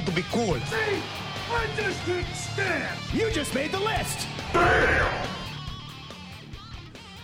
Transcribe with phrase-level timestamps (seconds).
[0.00, 0.54] who to be cool.
[0.54, 1.02] See,
[1.50, 2.98] I just didn't stand.
[3.12, 4.26] You just made the list.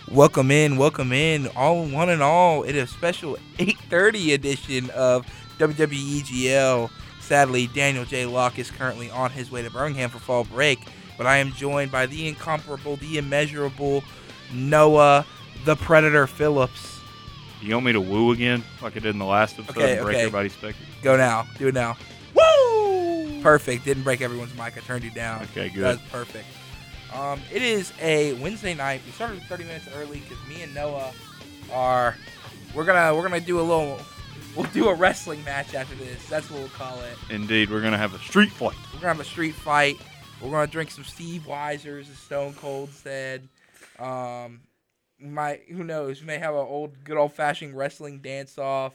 [0.09, 2.63] Welcome in, welcome in, all one and all.
[2.63, 5.25] It is a special 8:30 edition of
[5.59, 6.89] WWEGL.
[7.19, 8.25] Sadly, Daniel J.
[8.25, 10.79] Locke is currently on his way to Birmingham for fall break,
[11.17, 14.03] but I am joined by the incomparable, the immeasurable
[14.53, 15.25] Noah,
[15.65, 17.01] the Predator Phillips.
[17.61, 20.05] You want me to woo again, like I did in the last episode, Okay, and
[20.05, 20.25] break okay.
[20.25, 20.87] everybody's spectacles?
[21.01, 21.97] Go now, do it now.
[22.33, 22.43] Woo!
[23.47, 23.85] Perfect.
[23.85, 24.75] Didn't break everyone's mic.
[24.75, 25.43] I turned you down.
[25.43, 25.81] Okay, good.
[25.81, 26.45] That's perfect.
[27.13, 28.99] Um, it is a Wednesday night.
[29.05, 31.13] We started 30 minutes early because me and Noah
[31.71, 32.17] are
[32.75, 34.01] we're gonna we're gonna do a little
[34.53, 36.27] we'll do a wrestling match after this.
[36.27, 37.17] That's what we'll call it.
[37.29, 38.75] Indeed, we're gonna have a street fight.
[38.93, 39.95] We're gonna have a street fight.
[40.41, 43.47] We're gonna drink some Steve Weisers, as Stone Cold said.
[43.97, 44.59] Um,
[45.21, 46.19] might who knows?
[46.19, 48.93] We may have an old good old fashioned wrestling dance off,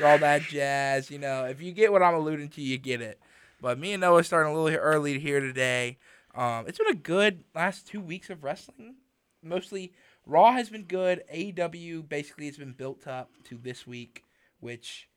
[0.00, 1.10] all that jazz.
[1.10, 3.18] You know, if you get what I'm alluding to, you get it.
[3.60, 5.98] But me and Noah starting a little early here today.
[6.34, 8.96] Um, it's been a good last two weeks of wrestling.
[9.42, 9.92] Mostly
[10.26, 11.22] Raw has been good.
[11.34, 14.24] AEW basically has been built up to this week,
[14.60, 15.08] which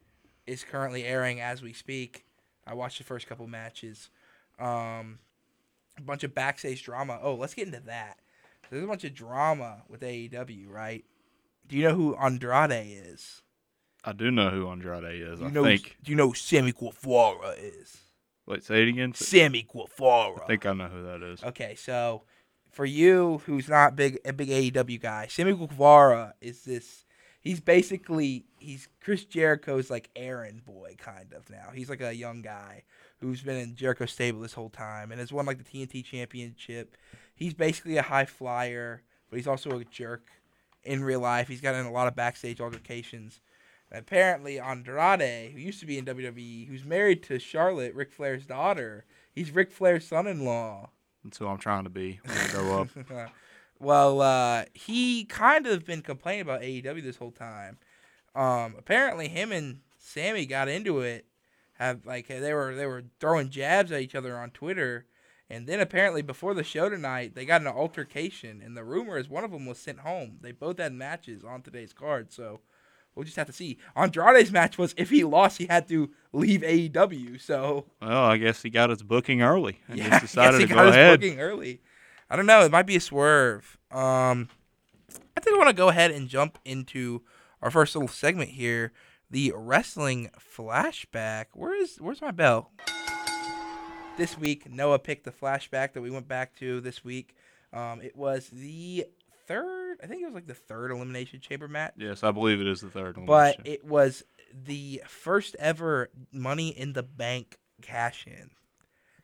[0.47, 2.25] is currently airing as we speak.
[2.65, 4.09] I watched the first couple matches.
[4.59, 5.19] Um,
[5.97, 7.19] a bunch of backstage drama.
[7.21, 8.17] Oh, let's get into that.
[8.69, 11.05] There's a bunch of drama with AEW, right?
[11.67, 13.41] Do you know who Andrade is?
[14.03, 15.39] I do know who Andrade is.
[15.39, 15.97] Do I know, think.
[16.03, 17.97] Do you know who Sammy Guevara is?
[18.45, 19.13] Wait, say it again.
[19.13, 20.43] Sammy Guevara.
[20.43, 21.43] I think I know who that is.
[21.43, 22.23] Okay, so
[22.71, 27.05] for you who's not big a big AEW guy, Sammy Guevara is this
[27.39, 31.69] he's basically he's Chris Jericho's like errand boy kind of now.
[31.73, 32.83] He's like a young guy
[33.19, 36.97] who's been in Jericho's stable this whole time and has won like the TNT championship.
[37.35, 40.27] He's basically a high flyer, but he's also a jerk
[40.83, 41.47] in real life.
[41.47, 43.39] He's gotten in a lot of backstage altercations.
[43.93, 49.05] Apparently Andrade, who used to be in WWE, who's married to Charlotte, Ric Flair's daughter,
[49.31, 50.89] he's Ric Flair's son-in-law.
[51.23, 52.89] That's who I'm trying to be when I grow up.
[53.79, 57.77] well, uh, he kind of been complaining about AEW this whole time.
[58.35, 61.25] Um, apparently, him and Sammy got into it.
[61.73, 65.05] Have like they were they were throwing jabs at each other on Twitter,
[65.49, 69.27] and then apparently before the show tonight they got an altercation, and the rumor is
[69.27, 70.37] one of them was sent home.
[70.41, 72.59] They both had matches on today's card, so
[73.15, 73.77] we'll just have to see.
[73.95, 77.41] Andrade's match was if he lost, he had to leave AEW.
[77.41, 80.73] So well, I guess he got his booking early and yeah, just decided he to
[80.73, 81.19] got go his ahead.
[81.19, 81.81] booking early.
[82.29, 82.61] I don't know.
[82.63, 83.77] It might be a swerve.
[83.91, 84.49] Um,
[85.37, 87.21] I think I want to go ahead and jump into
[87.61, 88.91] our first little segment here,
[89.29, 91.45] the wrestling flashback.
[91.53, 92.71] Where is where's my bell?
[94.17, 97.35] This week, Noah picked the flashback that we went back to this week.
[97.71, 99.05] Um, it was the
[99.47, 99.97] third.
[100.03, 102.81] I think it was like the third elimination chamber match Yes, I believe it is
[102.81, 103.25] the third one.
[103.25, 104.23] but it was
[104.65, 108.51] the first ever Money in the Bank cash in.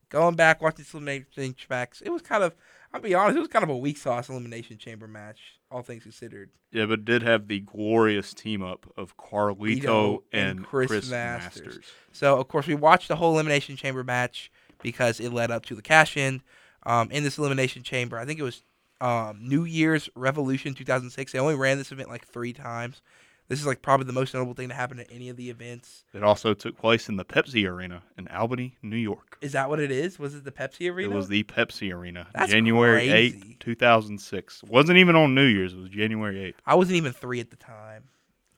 [0.10, 2.56] Going back watching some elimination tracks, it was kind of.
[2.92, 6.02] I'll be honest, it was kind of a weak sauce elimination chamber match, all things
[6.02, 6.50] considered.
[6.72, 10.88] yeah, but it did have the glorious team up of Carlito Lito and, and Chris
[10.88, 11.66] Chris, Masters.
[11.66, 11.86] Masters.
[12.12, 14.52] So of course we watched the whole elimination chamber match
[14.82, 16.42] because it led up to the cash in.
[16.84, 18.64] Um, in this elimination chamber, I think it was
[19.02, 21.32] um, New Year's Revolution 2006.
[21.32, 23.02] They only ran this event like three times.
[23.48, 26.04] This is like probably the most notable thing to happen at any of the events.
[26.14, 29.40] It also took place in the Pepsi Arena in Albany, New York.
[29.42, 30.20] Is that what it is?
[30.20, 31.10] Was it the Pepsi Arena?
[31.12, 33.56] It was the Pepsi Arena, That's January crazy.
[33.56, 34.64] 8th, 2006.
[34.66, 35.74] wasn't even on New Year's.
[35.74, 36.56] It was January 8th.
[36.68, 38.04] I wasn't even three at the time.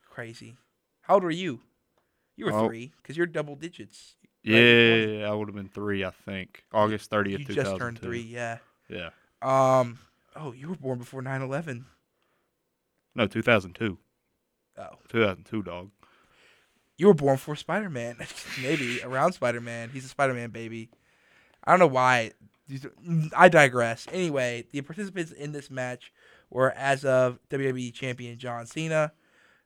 [0.09, 0.57] Crazy.
[1.03, 1.61] How old were you?
[2.35, 2.67] You were Oh.
[2.67, 4.15] three because you're double digits.
[4.43, 6.65] Yeah, I would have been three, I think.
[6.73, 7.53] August 30th, you 2002.
[7.63, 8.21] just turned three.
[8.21, 8.57] Yeah.
[8.89, 9.11] Yeah.
[9.41, 9.99] Um.
[10.35, 11.85] Oh, you were born before 9/11.
[13.15, 13.97] No, 2002.
[14.77, 15.91] Oh, 2002, dog.
[16.97, 18.17] you were born before Spider-Man.
[18.61, 19.89] Maybe around Spider-Man.
[19.89, 20.89] He's a Spider-Man baby.
[21.63, 22.31] I don't know why.
[23.35, 24.07] I digress.
[24.13, 26.13] Anyway, the participants in this match
[26.49, 29.11] were as of WWE Champion John Cena,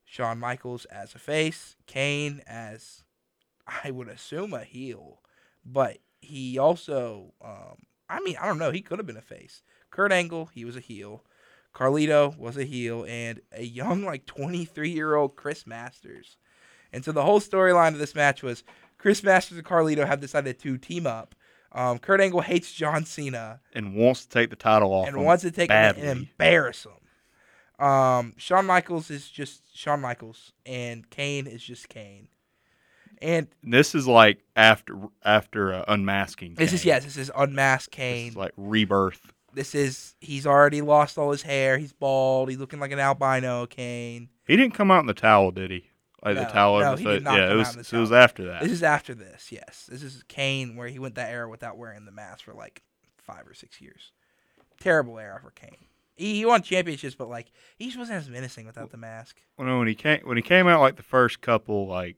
[0.06, 3.04] Shawn Michaels as a face, Kane as
[3.68, 5.22] I would assume a heel,
[5.64, 7.78] but he also, um,
[8.10, 9.62] I mean, I don't know, he could have been a face.
[9.96, 11.24] Kurt Angle, he was a heel.
[11.74, 16.36] Carlito was a heel, and a young, like 23 year old Chris Masters.
[16.92, 18.66] And so the whole storyline of this match was
[18.98, 21.34] Chris Masters and Carlito have decided to team up.
[21.72, 25.44] Um, Kurt Angle hates John Cena And wants to take the title off and wants
[25.44, 27.86] to take him and embarrass him.
[27.86, 32.28] Um, Shawn Michaels is just Shawn Michaels, and Kane is just Kane.
[33.22, 36.56] And This is like after after uh, unmasking.
[36.56, 38.30] this is yes, this is unmasked This Kane.
[38.30, 39.34] is like rebirth.
[39.56, 41.78] This is he's already lost all his hair.
[41.78, 42.50] He's bald.
[42.50, 44.30] He's looking like an albino Kane.
[44.46, 45.90] He didn't come out in the towel, did he?
[46.24, 47.14] Like No, the towel no, he episode.
[47.14, 47.76] did not yeah, come it out was.
[47.76, 48.62] the so it was after that.
[48.64, 49.52] This is after this.
[49.52, 52.82] Yes, this is Kane where he went that era without wearing the mask for like
[53.18, 54.12] five or six years.
[54.80, 55.86] Terrible era for Kane.
[56.16, 59.38] He, he won championships, but like he just wasn't as menacing without the mask.
[59.56, 62.18] when when he came when he came out like the first couple like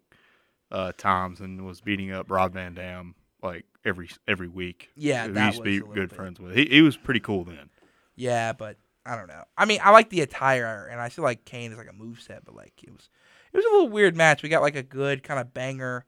[0.72, 4.90] uh times and was beating up Rob Van Dam like every every week.
[4.96, 6.16] Yeah, we that used to be was a little good bit.
[6.16, 6.56] friends with.
[6.56, 7.70] He he was pretty cool then.
[8.16, 9.44] Yeah, but I don't know.
[9.58, 12.20] I mean, I like the attire, and I feel like Kane is like a move
[12.22, 13.10] set, but like it was,
[13.54, 14.44] it was a little weird match.
[14.44, 16.06] We got like a good kind of banger,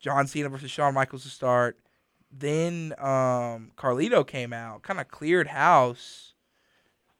[0.00, 1.78] John Cena versus Shawn Michaels to start.
[2.30, 6.34] Then um Carlito came out, kind of cleared house,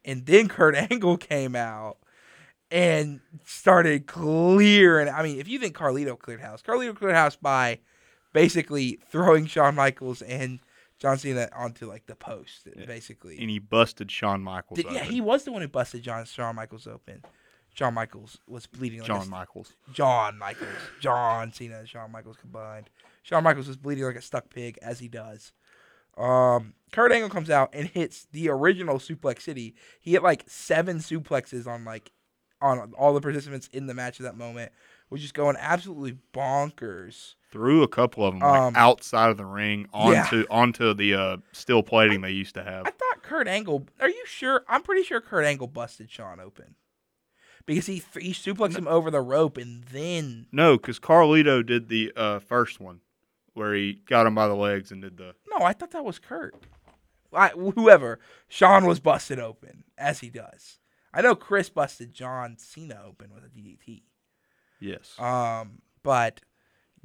[0.05, 1.97] and then Kurt Angle came out
[2.71, 5.09] and started clearing.
[5.09, 7.79] I mean, if you think Carlito cleared house, Carlito cleared house by
[8.33, 10.59] basically throwing Shawn Michaels and
[10.99, 13.39] John Cena onto like the post, basically.
[13.39, 14.77] And he busted Shawn Michaels.
[14.81, 17.23] Did- yeah, he was the one who busted John Shawn Michaels open.
[17.73, 19.73] Shawn Michaels was bleeding like John st- Michaels.
[19.93, 20.67] John Michaels.
[20.99, 22.89] John Cena and Shawn Michaels combined.
[23.23, 25.53] Shawn Michaels was bleeding like a stuck pig as he does.
[26.17, 29.75] Um, Kurt Angle comes out and hits the original Suplex City.
[30.01, 32.11] He hit like seven suplexes on like
[32.61, 34.73] on all the participants in the match at that moment,
[35.07, 37.35] which is going absolutely bonkers.
[37.51, 40.21] Threw a couple of them like Um, outside of the ring yeah.
[40.23, 42.85] onto onto the uh, steel plating they used to have.
[42.85, 43.87] I thought Kurt Angle.
[43.99, 44.63] Are you sure?
[44.67, 46.75] I'm pretty sure Kurt Angle busted Shawn open
[47.65, 52.11] because he he suplexed him over the rope and then No, because Carlito did the
[52.15, 53.01] uh, first one
[53.53, 55.33] where he got him by the legs and did the.
[55.49, 56.55] no, I thought that was Kurt.
[57.33, 60.79] I, whoever Shawn was busted open as he does.
[61.13, 64.03] I know Chris busted John Cena open with a DDT.
[64.79, 65.19] Yes.
[65.19, 66.41] Um, but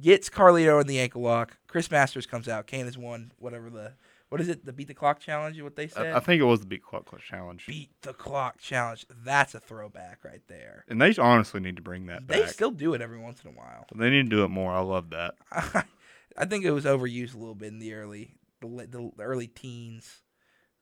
[0.01, 1.57] gets Carlito in the ankle lock.
[1.67, 2.67] Chris Masters comes out.
[2.67, 3.93] Kane has won whatever the
[4.29, 4.65] what is it?
[4.65, 5.61] The beat the clock challenge?
[5.61, 6.07] What they said?
[6.07, 7.65] I, I think it was the Beat the Clock Clutch Challenge.
[7.67, 9.05] beat the clock challenge.
[9.23, 10.83] That's a throwback right there.
[10.89, 12.37] And they honestly need to bring that back.
[12.37, 12.51] They back.
[12.51, 13.85] still do it every once in a while.
[13.95, 14.73] They need to do it more.
[14.73, 15.35] I love that.
[16.37, 19.47] I think it was overused a little bit in the early the, li- the early
[19.47, 20.21] teens.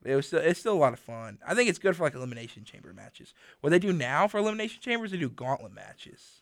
[0.06, 1.40] It was still, it's still a lot of fun.
[1.48, 3.34] I think it's good for like elimination chamber matches.
[3.62, 6.42] What they do now for elimination chambers, they do gauntlet matches,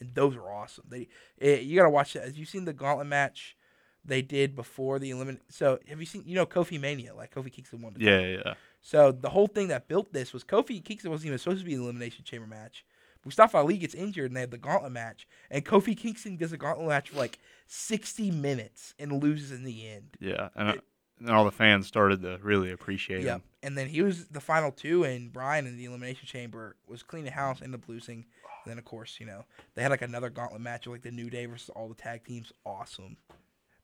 [0.00, 0.84] and those are awesome.
[0.88, 1.08] They
[1.40, 2.24] eh, you gotta watch that.
[2.24, 3.56] Have you seen the gauntlet match
[4.04, 5.42] they did before the eliminate?
[5.50, 7.94] So have you seen you know Kofi Mania like Kofi Kingston won?
[7.94, 8.42] the Yeah, yeah.
[8.44, 8.54] yeah.
[8.80, 11.74] So the whole thing that built this was Kofi Kingston wasn't even supposed to be
[11.74, 12.84] an elimination chamber match.
[13.24, 16.56] Mustafa Ali gets injured and they have the gauntlet match, and Kofi Kingston does a
[16.56, 20.16] gauntlet match for like sixty minutes and loses in the end.
[20.20, 20.74] Yeah, and, uh,
[21.18, 23.42] and all the fans started to really appreciate Yeah, him.
[23.64, 27.32] and then he was the final two, and Brian in the elimination chamber was cleaning
[27.32, 28.26] house, ended up losing.
[28.66, 31.12] And then of course, you know, they had like another gauntlet match with like the
[31.12, 32.52] New Day versus all the tag teams.
[32.64, 33.16] Awesome.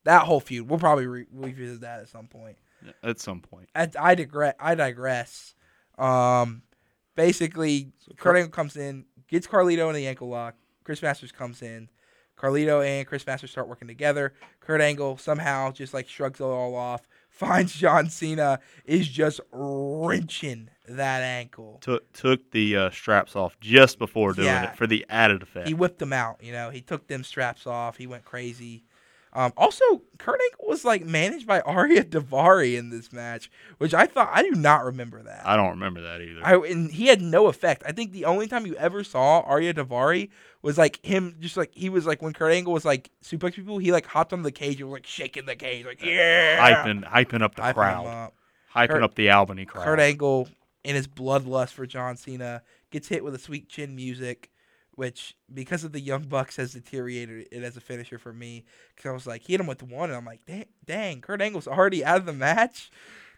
[0.05, 2.57] That whole feud, we'll probably re- revisit that at some point.
[3.05, 4.57] At some point, I, I digress.
[4.59, 5.55] I digress.
[5.97, 6.63] Um,
[7.15, 10.57] basically, Kurt Angle comes in, gets Carlito in the ankle lock.
[10.83, 11.89] Chris Masters comes in.
[12.37, 14.33] Carlito and Chris Masters start working together.
[14.59, 17.07] Kurt Angle somehow just like shrugs it all off.
[17.31, 21.79] Finds John Cena is just wrenching that ankle.
[21.81, 24.71] took took the uh, straps off just before doing Yeah.
[24.73, 25.69] it for the added effect.
[25.69, 26.43] He whipped them out.
[26.43, 27.97] You know, he took them straps off.
[27.97, 28.83] He went crazy.
[29.35, 29.83] Um, also,
[30.19, 34.43] Kurt Angle was like managed by Ariya Daivari in this match, which I thought I
[34.43, 35.47] do not remember that.
[35.47, 36.41] I don't remember that either.
[36.45, 37.83] I and he had no effect.
[37.87, 40.29] I think the only time you ever saw Ariya Daivari
[40.61, 43.79] was like him, just like he was like when Kurt Angle was like suplex people,
[43.79, 47.03] he like hopped on the cage and was like shaking the cage, like yeah, hyping
[47.11, 48.35] hyping up the Hyping crowd, up.
[48.75, 49.85] hyping Kurt- up the Albany crowd.
[49.87, 50.47] Kurt Angle
[50.85, 54.51] in his bloodlust for John Cena gets hit with a sweet chin music,
[54.95, 58.65] which because of the Young Bucks has deteriorated it as a finisher for me.
[58.95, 61.41] Because I was like, he hit him with one, and I'm like, dang, dang Kurt
[61.41, 62.91] Angle's already out of the match.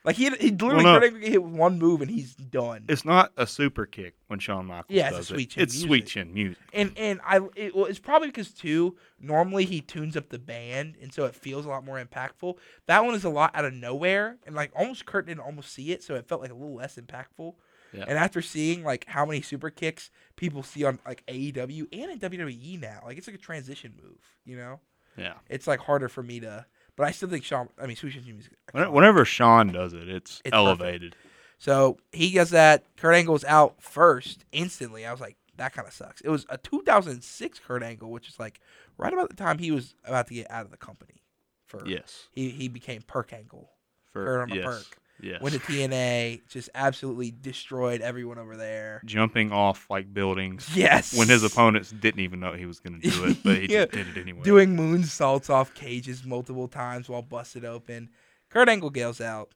[0.05, 1.09] Like he, he literally Well, no.
[1.11, 2.85] Get hit with one move and he's done.
[2.89, 5.51] It's not a super kick when Shawn Michaels Yeah, it's a does sweet it.
[5.55, 5.89] chin It's music.
[5.89, 6.59] sweet chin music.
[6.75, 10.97] and and I it, well, it's probably because too normally he tunes up the band
[11.01, 12.59] and so it feels a lot more impactful.
[12.87, 15.91] That one is a lot out of nowhere and like almost Kurt didn't almost see
[15.93, 17.55] it, so it felt like a little less impactful.
[17.95, 18.05] Yeah.
[18.09, 22.19] And after seeing like how many super kicks people see on like AEW and in
[22.19, 24.19] WWE now, like it's like a transition move.
[24.45, 24.81] You know,
[25.17, 25.35] Yeah.
[25.49, 26.67] it's like harder for me to.
[26.97, 27.69] But I still think Shawn.
[27.81, 28.53] I mean, Sweet music.
[28.73, 31.17] Whenever Shawn does it, it's, It's elevated.
[31.59, 32.85] So he does that.
[32.97, 35.07] Kurt Angle's out first instantly.
[35.07, 36.21] I was like, that kind of sucks.
[36.21, 38.61] It was a 2006 Kurt Angle, which is like
[38.99, 41.23] right about the time he was about to get out of the company.
[41.67, 42.29] For Yes.
[42.33, 43.71] he he became Perk Angle.
[44.13, 44.65] For Kurt on a yes.
[44.65, 44.99] perk.
[45.25, 45.41] Yes.
[45.41, 49.01] went to TNA, just absolutely destroyed everyone over there.
[49.05, 50.69] Jumping off like buildings.
[50.77, 51.17] Yes.
[51.17, 53.87] When his opponents didn't even know he was going to do it, but he Yeah.
[53.87, 54.43] just did it anyway.
[54.43, 58.11] doing moonsaults off cages multiple times while busted open.
[58.51, 59.51] Kurt Angle gales out.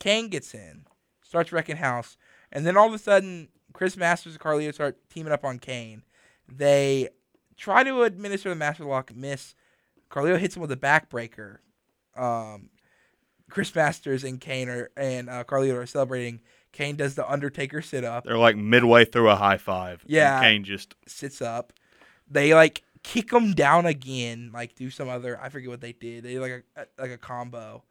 [0.00, 0.84] Kane gets in,
[1.22, 2.16] starts wrecking house,
[2.50, 6.02] and then all of a sudden, Chris Masters and Carlito start teaming up on Kane.
[6.48, 7.08] They
[7.56, 9.54] try to administer the Master Lock, miss.
[10.10, 11.58] Carlito hits him with a backbreaker.
[12.16, 12.70] Um,
[13.50, 16.40] Chris Masters and Kane are and uh, Carlito are celebrating.
[16.72, 18.24] Kane does the Undertaker sit up.
[18.24, 20.02] They're like midway through a high five.
[20.02, 20.40] and Yeah.
[20.40, 21.72] Kane just sits up.
[22.28, 26.24] They like kick him down again, like do some other I forget what they did.
[26.24, 27.84] They did like a like a combo.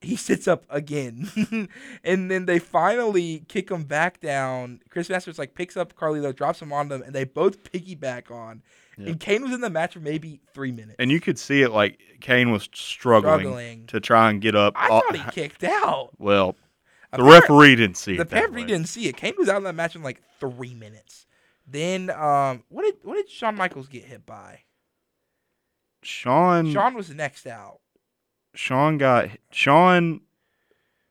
[0.00, 1.68] He sits up again,
[2.04, 4.80] and then they finally kick him back down.
[4.90, 8.62] Chris Masters like picks up Carlito, drops him on them, and they both piggyback on.
[8.96, 10.96] And Kane was in the match for maybe three minutes.
[10.98, 13.86] and you could see it like Kane was struggling, Struggling.
[13.88, 14.74] to try and get up.
[14.76, 16.10] I thought he kicked out.
[16.18, 16.56] well,
[17.12, 18.30] the referee didn't see The it.
[18.30, 18.68] that referee way.
[18.68, 19.16] didn't see it.
[19.16, 21.26] Kane was out of that match in like three minutes.
[21.66, 24.60] Then um, what did what did Shawn Michaels get hit by?
[26.02, 27.80] Sean Shawn was next out.
[28.58, 30.20] Shawn got Shawn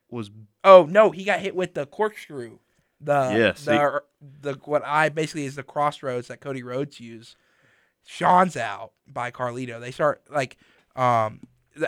[0.09, 0.31] was
[0.65, 2.59] Oh no, he got hit with the corkscrew.
[2.99, 4.01] The Yes, he- the
[4.41, 7.37] the what I basically is the Cross Rhodes that Cody Rhodes used.
[8.05, 9.79] Shawn's out by Carlito.
[9.79, 10.57] They start like
[10.97, 11.39] um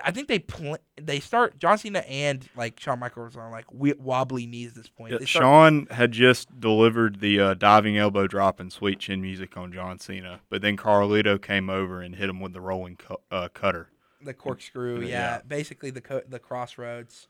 [0.05, 3.65] I think they pl- they start John Cena and like Shawn Michaels are on like
[3.67, 5.11] wi- wobbly knees at this point.
[5.19, 9.57] They start- Shawn had just delivered the uh, diving elbow drop and sweet chin music
[9.57, 13.15] on John Cena, but then Carlito came over and hit him with the rolling cu-
[13.29, 13.89] uh, cutter.
[14.21, 15.41] The corkscrew, yeah, Yeah.
[15.47, 17.27] basically the co- the Cross Rhodes.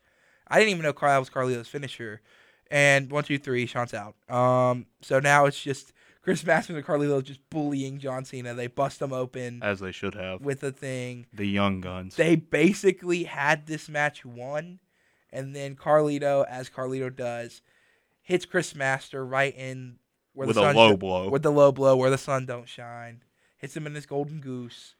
[0.48, 2.22] I didn't even know Carl was Carlito's finisher.
[2.72, 4.16] And one, two, three, Shawn's out.
[4.30, 5.92] Um, so now it's just
[6.22, 8.54] Chris Masters and Carlito just bullying John Cena.
[8.54, 10.42] They bust them open as they should have.
[10.42, 11.26] with the thing.
[11.34, 12.16] the young guns.
[12.16, 14.80] They basically had this match won,
[15.32, 17.62] and then Carlito, as Carlito does,
[18.22, 19.98] hits Chris Master right in
[20.34, 21.30] where With the a low blow.
[21.30, 23.24] With the low blow where the sun don't shine.
[23.58, 24.96] Hits him in his golden goose.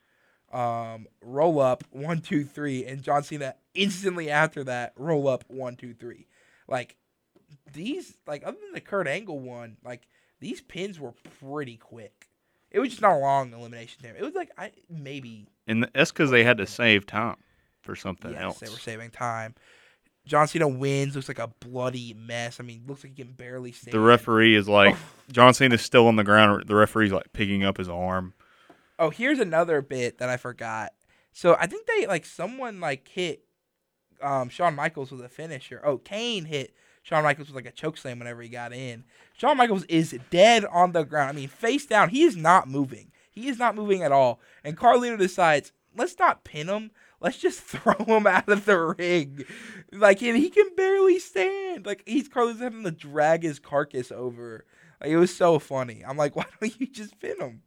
[0.52, 5.76] Um, roll up one two three, and John Cena instantly after that roll up one
[5.76, 6.28] two three.
[6.68, 6.96] Like
[7.72, 10.08] these, like other than the Kurt Angle one, like
[10.40, 12.30] these pins were pretty quick.
[12.72, 14.16] It was just not a long elimination time.
[14.18, 17.38] It was like I maybe and that's because they had to save time
[17.82, 18.60] for something yes, else.
[18.60, 19.56] they were saving time.
[20.26, 21.16] John Cena wins.
[21.16, 22.60] Looks like a bloody mess.
[22.60, 23.94] I mean, looks like he can barely stand.
[23.94, 24.96] the referee is like
[25.32, 26.66] John Cena's still on the ground.
[26.68, 28.34] The referee's like picking up his arm.
[29.00, 30.94] Oh, here's another bit that I forgot.
[31.32, 33.46] So I think they like someone like hit
[34.22, 35.82] um, Shawn Michaels with a finisher.
[35.84, 39.06] Oh, Kane hit Shawn Michaels with like a choke slam whenever he got in.
[39.34, 41.30] Shawn Michaels is dead on the ground.
[41.30, 42.10] I mean, face down.
[42.10, 43.12] He is not moving.
[43.32, 44.42] He is not moving at all.
[44.64, 46.92] And Carlito decides, let's not pin him.
[47.22, 49.46] Let's just throw him out of the ring.
[49.92, 51.86] Like, and he can barely stand.
[51.86, 54.66] Like, he's Carlito's having to drag his carcass over.
[55.00, 56.04] Like, it was so funny.
[56.06, 57.62] I'm like, why don't you just pin him?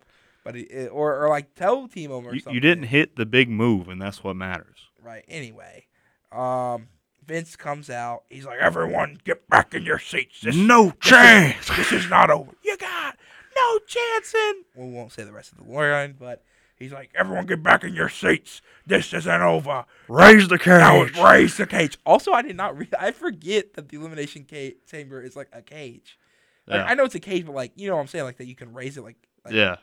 [0.45, 2.55] But it, or or like tell team him or You, something.
[2.55, 4.89] you didn't hit the big move, and that's what matters.
[5.01, 5.25] Right.
[5.29, 5.87] Anyway,
[6.33, 6.89] um,
[7.25, 8.25] Vince comes out.
[8.29, 10.41] He's like, "Everyone, get back in your seats.
[10.41, 11.69] This, No chance.
[11.77, 12.51] this is not over.
[12.65, 13.17] You got
[13.55, 16.43] no chance in." We won't say the rest of the line, but
[16.77, 18.61] he's like, "Everyone, get back in your seats.
[18.85, 19.85] This isn't over.
[20.09, 21.19] Raise the Now cage.
[21.19, 22.77] raise the cage." Also, I did not.
[22.77, 26.19] Re- I forget that the elimination ca- chamber is like a cage.
[26.67, 26.85] Like, Yeah.
[26.87, 28.57] I know it's a cage, but like you know what I'm saying, like that you
[28.57, 29.77] can raise it, like, like Yeah.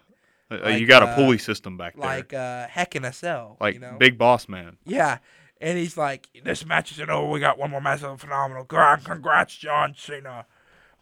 [0.51, 2.05] Uh, like, you got uh, a pulley system back there.
[2.05, 3.57] like uh, heck in a cell.
[3.59, 3.97] like you know?
[3.99, 4.77] Big Boss Man.
[4.85, 5.19] Yeah.
[5.61, 7.29] And he's like, this match isn't over.
[7.29, 8.63] We got one more match of phenomenal.
[8.63, 10.45] Gra- Congrats, John Cena.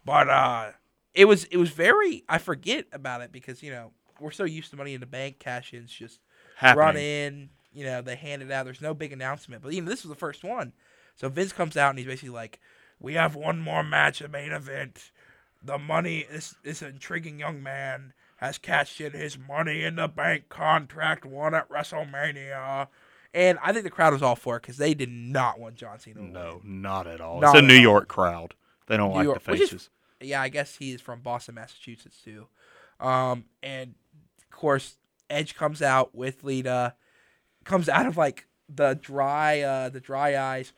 [0.04, 0.72] But uh
[1.14, 4.70] it was it was very I forget about it because, you know, we're so used
[4.70, 6.20] to money in the bank cash ins just
[6.56, 6.78] Happening.
[6.84, 8.64] run in, you know, they hand it out.
[8.64, 9.62] There's no big announcement.
[9.62, 10.72] But even this was the first one.
[11.14, 12.58] So Vince comes out and he's basically like,
[13.00, 15.12] We have one more match, the main event.
[15.62, 20.48] The money this this intriguing young man has cashed in his money in the bank
[20.48, 22.88] contract won at WrestleMania.
[23.34, 25.98] And I think the crowd was all for it because they did not want John
[25.98, 26.20] Cena.
[26.22, 27.40] No, not at all.
[27.40, 27.82] Not it's a New all.
[27.82, 28.54] York crowd.
[28.86, 29.90] They don't New like York- the which is- faces.
[30.20, 32.48] Yeah, I guess he is from Boston, Massachusetts too.
[32.98, 33.94] Um, and
[34.40, 34.96] of course,
[35.30, 36.94] Edge comes out with Lita,
[37.64, 40.72] comes out of like the dry, uh, the dry eyes.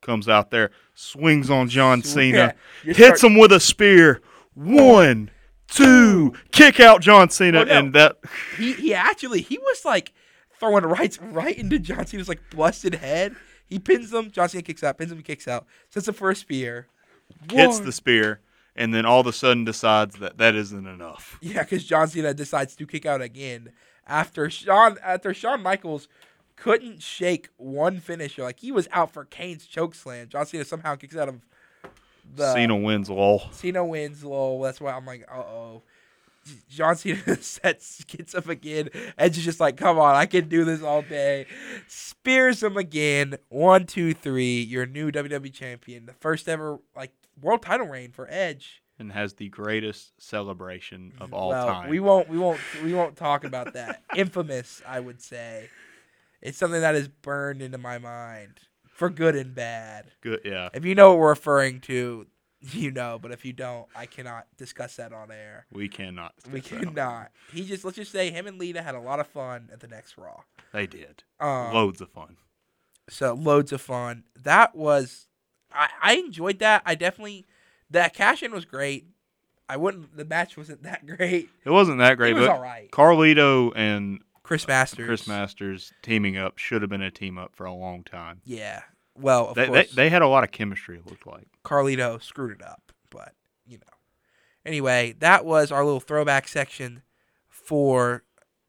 [0.00, 2.54] Comes out there, swings on John Cena,
[2.84, 4.20] yeah, hits start- him with a spear.
[4.54, 5.30] One,
[5.68, 7.72] two, kick out John Cena, Oh, no.
[7.72, 8.16] and that
[8.58, 10.12] He he actually he was like
[10.58, 13.34] throwing rights right into John Cena's like busted head.
[13.66, 14.30] He pins him.
[14.30, 14.98] John Cena kicks out.
[14.98, 15.22] Pins him.
[15.22, 15.66] Kicks out.
[15.90, 16.88] Sets for a spear.
[17.50, 18.40] hits the spear,
[18.76, 21.38] and then all of a sudden decides that that isn't enough.
[21.40, 23.70] Yeah, because John Cena decides to kick out again
[24.06, 26.08] after Shawn after Shawn Michaels
[26.56, 28.42] couldn't shake one finisher.
[28.42, 30.28] Like he was out for Kane's choke slam.
[30.28, 31.40] John Cena somehow kicks out of
[32.34, 33.42] the Cena wins, lol.
[33.52, 34.62] Cena wins low.
[34.62, 35.82] That's why I'm like, uh oh.
[36.68, 38.90] John Cena sets gets up again.
[39.18, 41.46] Edge is just like, come on, I can do this all day.
[41.86, 43.36] Spears him again.
[43.48, 44.60] One, two, three.
[44.60, 46.06] Your new WWE champion.
[46.06, 48.81] The first ever like world title reign for Edge.
[48.98, 51.90] And has the greatest celebration of all well, time.
[51.90, 54.02] we won't we won't we won't talk about that.
[54.16, 55.70] Infamous, I would say.
[56.40, 58.60] It's something that is burned into my mind
[58.92, 60.12] for good and bad.
[60.20, 60.68] Good, yeah.
[60.74, 62.26] If you know what we're referring to,
[62.60, 63.18] you know.
[63.20, 65.66] But if you don't, I cannot discuss that on air.
[65.72, 66.34] We cannot.
[66.52, 67.30] We cannot.
[67.52, 69.88] He just let's just say him and Lita had a lot of fun at the
[69.88, 70.42] next Raw.
[70.72, 71.24] They did.
[71.40, 72.36] Um, Loads of fun.
[73.08, 74.24] So loads of fun.
[74.40, 75.26] That was,
[75.72, 76.82] I, I enjoyed that.
[76.86, 77.46] I definitely
[77.92, 79.06] that cash in was great.
[79.68, 80.16] I wouldn't.
[80.16, 81.48] The match wasn't that great.
[81.64, 82.90] It wasn't that great, It was but alright.
[82.90, 85.06] Carlito and Chris Masters.
[85.06, 88.40] Chris Masters teaming up should have been a team up for a long time.
[88.44, 88.82] Yeah.
[89.14, 90.96] Well, of They, they, course, they had a lot of chemistry.
[90.98, 91.46] It looked like.
[91.64, 93.34] Carlito screwed it up, but
[93.66, 93.84] you know.
[94.66, 97.02] Anyway, that was our little throwback section
[97.48, 98.24] for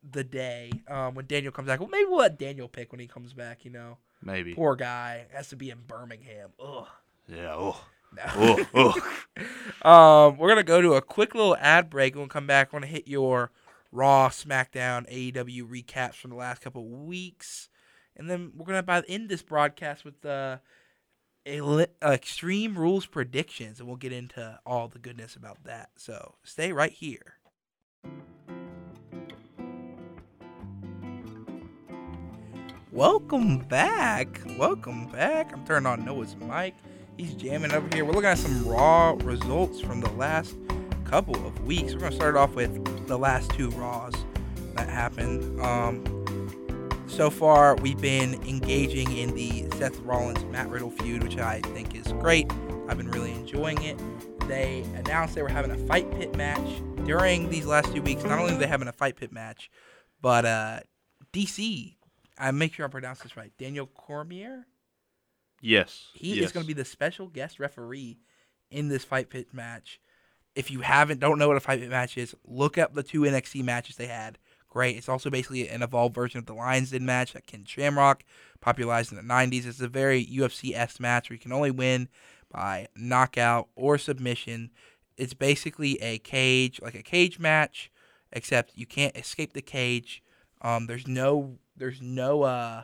[0.09, 0.71] the day.
[0.87, 3.63] Um, when Daniel comes back, well, maybe we'll let Daniel pick when he comes back.
[3.63, 4.53] You know, Maybe.
[4.53, 6.49] poor guy has to be in Birmingham.
[6.63, 6.87] Ugh.
[7.27, 7.53] Yeah.
[7.55, 7.85] Oh.
[9.83, 12.15] Um, we're gonna go to a quick little ad break.
[12.15, 12.71] We'll come back.
[12.71, 13.51] We're gonna hit your
[13.91, 17.67] Raw, SmackDown, AEW recaps from the last couple weeks,
[18.15, 20.61] and then we're gonna end this broadcast with the
[21.45, 25.89] uh, Extreme Rules predictions, and we'll get into all the goodness about that.
[25.97, 27.39] So stay right here.
[32.93, 34.39] Welcome back.
[34.57, 35.51] Welcome back.
[35.51, 36.75] I'm turning on Noah's mic.
[37.17, 38.05] He's jamming over here.
[38.05, 40.55] We're looking at some raw results from the last
[41.05, 41.93] couple of weeks.
[41.93, 44.13] We're gonna start off with the last two Raws
[44.73, 45.61] that happened.
[45.61, 46.03] Um,
[47.07, 51.95] so far, we've been engaging in the Seth Rollins Matt Riddle feud, which I think
[51.95, 52.51] is great.
[52.87, 53.99] I've been really enjoying it.
[54.47, 58.23] They announced they were having a fight pit match during these last two weeks.
[58.23, 59.69] Not only are they having a fight pit match,
[60.19, 60.79] but uh,
[61.31, 61.95] DC.
[62.39, 63.51] I make sure I pronounce this right.
[63.59, 64.65] Daniel Cormier.
[65.63, 66.07] Yes.
[66.13, 66.47] He yes.
[66.47, 68.19] is going to be the special guest referee
[68.69, 70.01] in this fight pit match.
[70.55, 73.21] If you haven't, don't know what a fight pit match is, look up the two
[73.21, 74.37] NXT matches they had.
[74.69, 74.97] Great.
[74.97, 78.23] It's also basically an evolved version of the Lions Den match that Ken Shamrock
[78.59, 79.65] popularized in the 90s.
[79.65, 82.09] It's a very UFC esque match where you can only win
[82.51, 84.69] by knockout or submission.
[85.15, 87.89] It's basically a cage, like a cage match,
[88.33, 90.21] except you can't escape the cage.
[90.61, 92.83] Um, there's no, there's no, uh,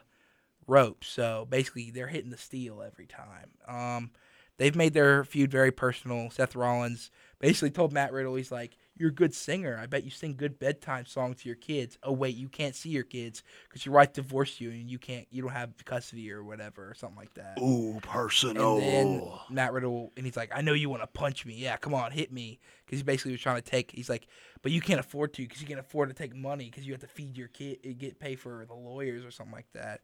[0.69, 1.03] rope.
[1.03, 3.49] So basically, they're hitting the steel every time.
[3.67, 4.12] Um,
[4.58, 6.29] they've made their feud very personal.
[6.29, 9.79] Seth Rollins basically told Matt Riddle, he's like, "You're a good singer.
[9.82, 11.97] I bet you sing good bedtime songs to your kids.
[12.03, 15.25] Oh wait, you can't see your kids because your wife divorced you and you can't,
[15.32, 18.77] you don't have custody or whatever or something like that." Ooh, personal.
[18.77, 21.55] And then Matt Riddle, and he's like, I know you want to punch me.
[21.55, 22.60] Yeah, come on, hit me.
[22.86, 24.27] Because he basically was trying to take, he's like,
[24.62, 27.01] but you can't afford to because you can't afford to take money because you have
[27.01, 30.01] to feed your kid, get pay for the lawyers or something like that.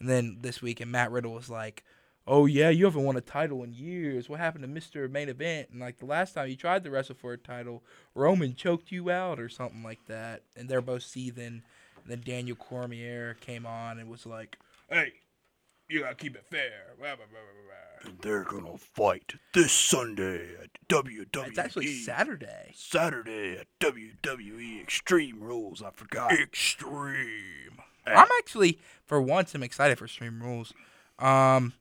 [0.00, 1.84] And then this week, and Matt Riddle was like,
[2.26, 4.28] oh, yeah, you haven't won a title in years.
[4.28, 5.10] What happened to Mr.
[5.10, 5.68] Main Event?
[5.70, 7.82] And like the last time you tried to wrestle for a title,
[8.14, 10.42] Roman choked you out or something like that.
[10.56, 11.44] And they're both seething.
[11.46, 11.62] And
[12.06, 14.58] then Daniel Cormier came on and was like,
[14.90, 15.12] hey,
[15.88, 16.94] you got to keep it fair.
[16.98, 18.10] Blah, blah, blah, blah, blah.
[18.10, 21.26] And they're gonna fight this Sunday at WWE.
[21.48, 22.72] It's actually Saturday.
[22.74, 25.82] Saturday at WWE Extreme Rules.
[25.82, 26.32] I forgot.
[26.32, 27.78] Extreme.
[28.06, 30.72] I'm actually, for once, I'm excited for Extreme Rules.
[31.18, 31.72] Um,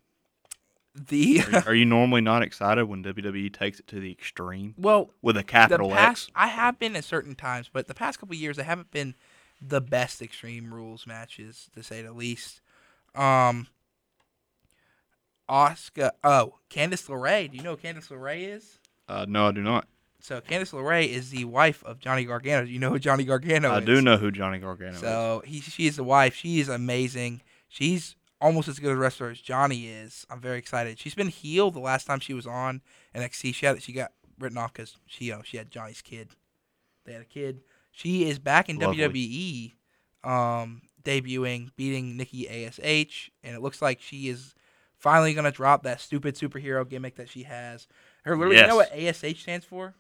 [0.96, 5.36] the Are you normally not excited when WWE takes it to the extreme well, with
[5.36, 6.32] a the capital past X?
[6.36, 9.16] I have been at certain times, but the past couple years I haven't been
[9.62, 12.62] the best Extreme Rules matches to say the least.
[13.14, 13.68] Um,
[15.50, 17.52] Asuka, oh, Candice LeRae.
[17.52, 18.80] Do you know who Candice LeRae is?
[19.08, 19.88] Uh, no, I do not.
[20.26, 22.66] So Candice LeRae is the wife of Johnny Gargano.
[22.66, 23.84] You know who Johnny Gargano I is?
[23.84, 25.00] I do know who Johnny Gargano is.
[25.00, 26.34] So he, she is the wife.
[26.34, 27.44] She is amazing.
[27.70, 30.26] She's almost as good a wrestler as Johnny is.
[30.28, 30.98] I'm very excited.
[30.98, 32.82] She's been healed the last time she was on
[33.14, 33.54] NXT.
[33.54, 36.30] She had she got written off because she you know, she had Johnny's kid.
[37.06, 37.62] They had a kid.
[37.92, 39.76] She is back in Lovely.
[40.24, 42.80] WWE, um, debuting, beating Nikki Ash,
[43.44, 44.56] and it looks like she is
[44.98, 47.88] finally gonna drop that stupid superhero gimmick that she has.
[48.24, 49.94] Her literally, you know what ASH stands for?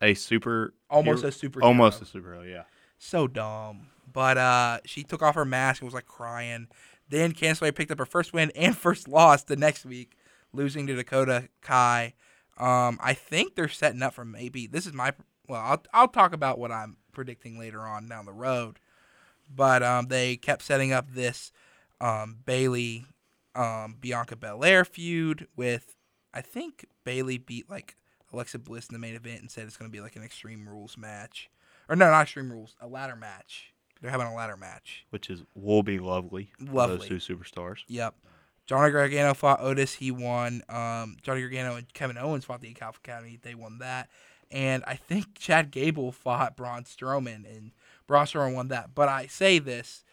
[0.00, 2.48] A super Almost hero- a super almost a superhero.
[2.48, 2.64] Yeah.
[2.98, 3.88] So dumb.
[4.10, 6.68] But uh, she took off her mask and was like crying.
[7.08, 10.16] Then Candice LeRae picked up her first win and first loss the next week,
[10.52, 12.14] losing to Dakota Kai.
[12.58, 15.12] Um, I think they're setting up for maybe this is my
[15.46, 15.60] well.
[15.60, 18.78] I'll I'll talk about what I'm predicting later on down the road.
[19.54, 21.52] But um, they kept setting up this
[22.00, 23.06] um, Bayley
[23.54, 25.96] um, Bianca Belair feud with
[26.34, 27.96] I think Bayley beat like
[28.32, 30.68] Alexa Bliss in the main event and said it's going to be like an Extreme
[30.68, 31.50] Rules match,
[31.88, 33.72] or no, not Extreme Rules, a ladder match.
[34.00, 35.04] They're having a ladder match.
[35.10, 36.52] which is will be lovely.
[36.60, 37.08] Lovely.
[37.08, 37.78] Those two superstars.
[37.88, 38.14] Yep.
[38.66, 39.94] Johnny Gargano fought Otis.
[39.94, 40.62] He won.
[40.68, 43.38] Um, Johnny Gargano and Kevin Owens fought the Alpha Academy.
[43.40, 44.08] They won that.
[44.50, 47.72] And I think Chad Gable fought Braun Strowman, and
[48.06, 48.94] Braun Strowman won that.
[48.94, 50.04] But I say this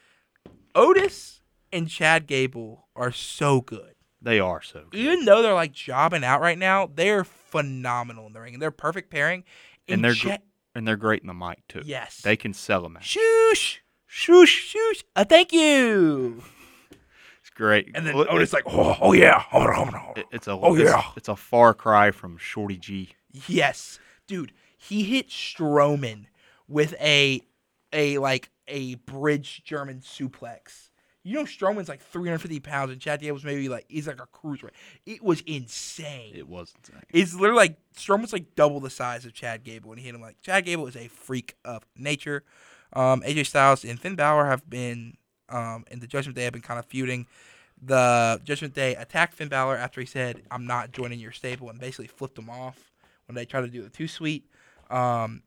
[0.74, 3.95] Otis and Chad Gable are so good.
[4.26, 5.00] They are so good.
[5.00, 8.54] Even though they're like jobbing out right now, they're phenomenal in the ring.
[8.56, 9.44] And they're perfect pairing.
[9.88, 10.44] and they're Cha- gr-
[10.76, 11.82] and they're great in the mic too.
[11.86, 12.22] Yes.
[12.22, 13.16] They can sell a match.
[13.18, 13.78] Shoosh!
[14.10, 14.74] Shoosh!
[14.76, 15.04] Shoosh!
[15.16, 16.44] Uh, thank you!
[17.40, 17.92] It's great.
[17.96, 19.40] And then Look, Otis like, oh, oh yeah.
[19.40, 20.14] Hold on, hold on.
[20.18, 21.04] it- it's a Oh, it's, yeah.
[21.16, 23.12] it's a far cry from Shorty G.
[23.48, 26.26] Yes, dude, he hit Strowman
[26.68, 27.42] with a
[27.94, 30.90] a like a bridge German suplex.
[31.26, 34.70] You know Strowman's like 350 pounds and Chad Gable's maybe like he's like a cruiserweight.
[35.08, 36.34] It was insane.
[36.36, 37.02] It was insane.
[37.10, 40.22] It's literally like Strowman's like double the size of Chad Gable and he hit him.
[40.22, 42.44] Like Chad Gable is a freak of nature.
[42.94, 45.18] Um, AJ Styles and Finn Balor have been
[45.50, 47.26] um, in the Judgment Day have been kind of feuding.
[47.82, 51.80] The Judgment Day attacked Finn Balor after he said, "I'm not joining your stable," and
[51.80, 52.92] basically flipped him off
[53.26, 54.46] when they tried to do the Too Sweet.
[54.92, 55.42] Um,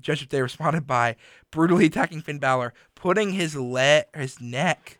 [0.00, 1.16] Judgment Day responded by
[1.50, 4.98] brutally attacking Finn Balor, putting his le- his neck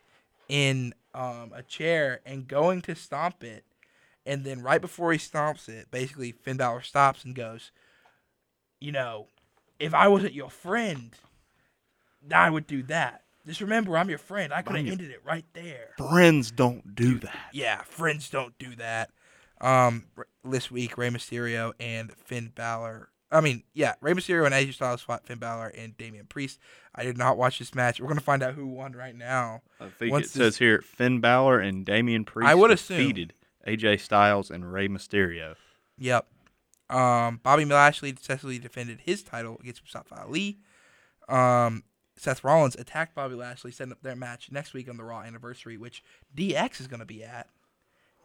[0.49, 3.63] in um, a chair and going to stomp it.
[4.25, 7.71] And then right before he stomps it, basically Finn Balor stops and goes,
[8.79, 9.27] "You know,
[9.79, 11.15] if I wasn't your friend,
[12.31, 13.23] I would do that.
[13.45, 14.53] Just remember, I'm your friend.
[14.53, 17.49] I could have ended it right there." Friends don't do that.
[17.53, 19.11] Yeah, friends don't do that.
[19.61, 20.05] Um,
[20.43, 23.09] this week Rey Mysterio and Finn Balor.
[23.31, 26.59] I mean, yeah, Rey Mysterio and AJ Styles fought Finn Balor and Damian Priest.
[26.95, 27.99] I did not watch this match.
[27.99, 29.61] We're gonna find out who won right now.
[29.81, 32.97] I think Once it says here Finn Balor and Damian Priest I would assume.
[32.97, 33.33] defeated
[33.67, 35.55] AJ Styles and Rey Mysterio.
[35.97, 36.25] Yep.
[36.89, 40.59] Um, Bobby Lashley successfully defended his title against Mustafa Ali.
[41.27, 41.83] Um,
[42.15, 45.77] Seth Rollins attacked Bobby Lashley, setting up their match next week on the Raw anniversary,
[45.77, 46.01] which
[46.35, 47.49] DX is going to be at.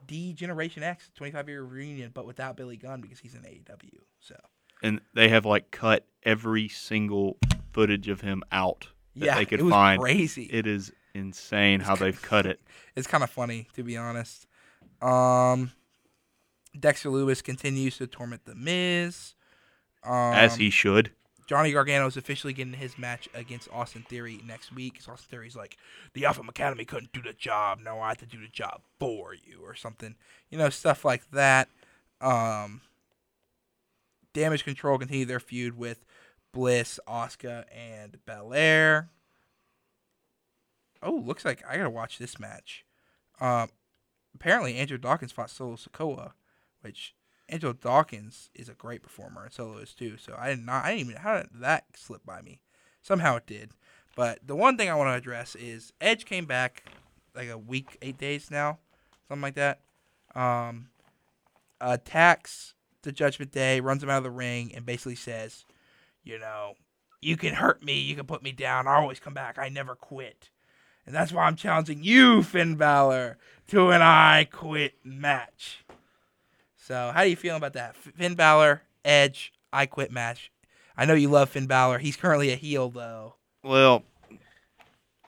[0.07, 4.01] D Generation X 25 year reunion, but without Billy Gunn because he's in AEW.
[4.21, 4.37] So
[4.83, 7.38] And they have like cut every single
[7.73, 10.01] footage of him out that yeah, they could it was find.
[10.01, 10.45] crazy.
[10.45, 12.61] It is insane how they've cut it.
[12.97, 14.47] it's kind of funny to be honest.
[15.01, 15.73] Um,
[16.79, 19.35] Dexter Lumis continues to torment the Miz.
[20.05, 21.11] Um, as he should.
[21.47, 24.95] Johnny Gargano is officially getting his match against Austin Theory next week.
[24.99, 25.77] 'cause Austin Theory's like,
[26.14, 27.81] the Alpha Academy couldn't do the job.
[27.81, 30.14] No, I had to do the job for you, or something.
[30.51, 31.68] You know, stuff like that.
[32.21, 32.81] Um,
[34.33, 36.05] Damage Control continue their feud with
[36.53, 39.11] Bliss, Asuka, and Belair.
[41.03, 42.85] Oh, looks like I gotta watch this match.
[43.40, 43.68] Um,
[44.35, 46.33] apparently Angelo Dawkins fought Solo Sikoa,
[46.81, 47.14] which
[47.49, 50.16] Angelo Dawkins is a great performer, and Solo is too.
[50.16, 52.61] So I did not, I didn't even how did that slip by me?
[53.01, 53.71] Somehow it did.
[54.14, 56.85] But the one thing I want to address is Edge came back
[57.35, 58.79] like a week, eight days now,
[59.29, 59.81] something like that.
[60.35, 60.88] Um,
[61.81, 65.65] attacks the Judgment Day, runs him out of the ring, and basically says,
[66.25, 66.75] you know,
[67.21, 69.95] you can hurt me, you can put me down, I always come back, I never
[69.95, 70.51] quit.
[71.07, 73.38] And that's why I'm challenging you, Finn Balor,
[73.69, 75.85] to an I quit match.
[76.77, 77.97] So, how do you feel about that?
[77.97, 80.51] Finn Balor, Edge, I quit match.
[80.97, 81.99] I know you love Finn Balor.
[81.99, 83.37] He's currently a heel, though.
[83.62, 84.05] Well,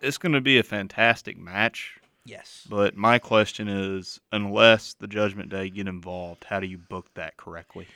[0.00, 1.98] it's going to be a fantastic match.
[2.24, 2.66] Yes.
[2.68, 7.37] But my question is, unless the Judgment Day get involved, how do you book that
[7.37, 7.87] correctly?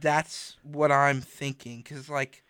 [0.00, 1.78] That's what I'm thinking.
[1.78, 2.42] Because, like,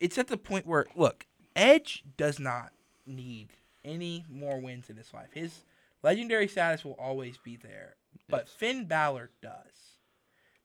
[0.00, 2.70] it's at the point where, look, Edge does not
[3.06, 3.48] need
[3.84, 5.28] any more wins in his life.
[5.32, 5.64] His
[6.02, 7.96] legendary status will always be there.
[8.28, 9.98] But Finn Balor does.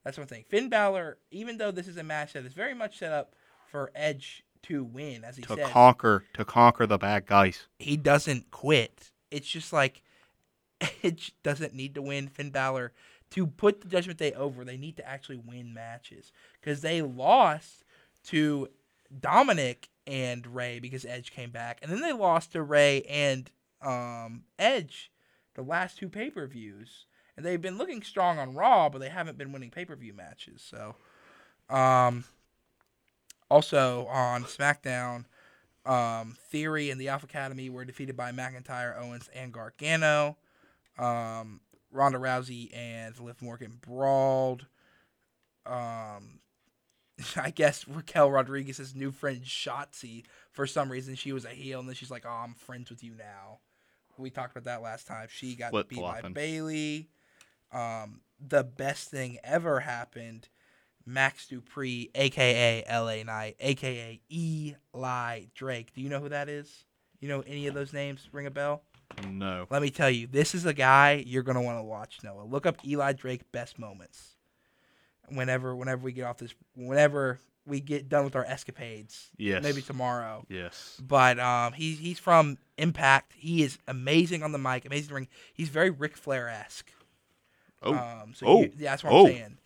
[0.04, 0.46] That's one thing.
[0.50, 3.36] Finn Balor, even though this is a match that is very much set up
[3.70, 7.68] for Edge to win, as he To says, conquer, to conquer the bad guys.
[7.80, 9.12] he doesn't quit.
[9.32, 10.02] It's just like
[11.04, 12.28] Edge doesn't need to win.
[12.28, 12.92] Finn Balor
[13.34, 17.84] to put the Judgment Day over, they need to actually win matches because they lost
[18.26, 18.70] to
[19.20, 23.50] Dominik and Rey because Edge came back, and then they lost to Rey and
[23.82, 25.12] um, Edge
[25.56, 29.10] the last two pay per views, and they've been looking strong on Raw, but they
[29.10, 30.62] haven't been winning pay per view matches.
[30.62, 30.96] So,
[31.76, 32.26] um,
[33.50, 35.26] also on SmackDown.
[35.86, 40.38] Um, Theory and the Alpha Academy were defeated by McIntyre, Owens, and Gargano.
[40.98, 44.68] Um, Ronda Rousey and Liv Morgan brawled.
[45.66, 46.40] Um,
[47.36, 51.88] I guess Raquel Rodriguez's new friend Shotzi, for some reason, she was a heel, and
[51.88, 53.60] then she's like, "Oh, I'm friends with you now."
[54.18, 55.28] we talked about that last time.
[55.30, 56.22] She got Flip beat by.
[56.22, 57.10] Bayley.
[57.72, 60.50] Um, the best thing ever happened.
[61.06, 65.94] Max Dupri, aka LA Knight, aka Eli Drake.
[65.94, 66.86] Do you know who that is?
[67.20, 68.84] You know any of those names ring a bell?
[69.30, 69.68] No.
[69.70, 72.20] Let me tell you, this is a guy you're gonna want to watch.
[72.24, 74.36] Noah, look up Eli Drake best moments.
[75.30, 79.64] Whenever, whenever we get off this, whenever we get done with our escapades, Yes.
[79.64, 80.46] maybe tomorrow.
[80.50, 81.00] Yes.
[81.02, 83.34] But um, he's he's from Impact.
[83.38, 85.28] He is amazing on the mic, amazing in the ring.
[85.54, 86.92] He's very Ric Flair esque.
[87.82, 87.94] Oh.
[87.94, 88.62] Um, so Oh.
[88.62, 89.28] you, yeah, that's what Oh.
[89.28, 89.58] I'm saying.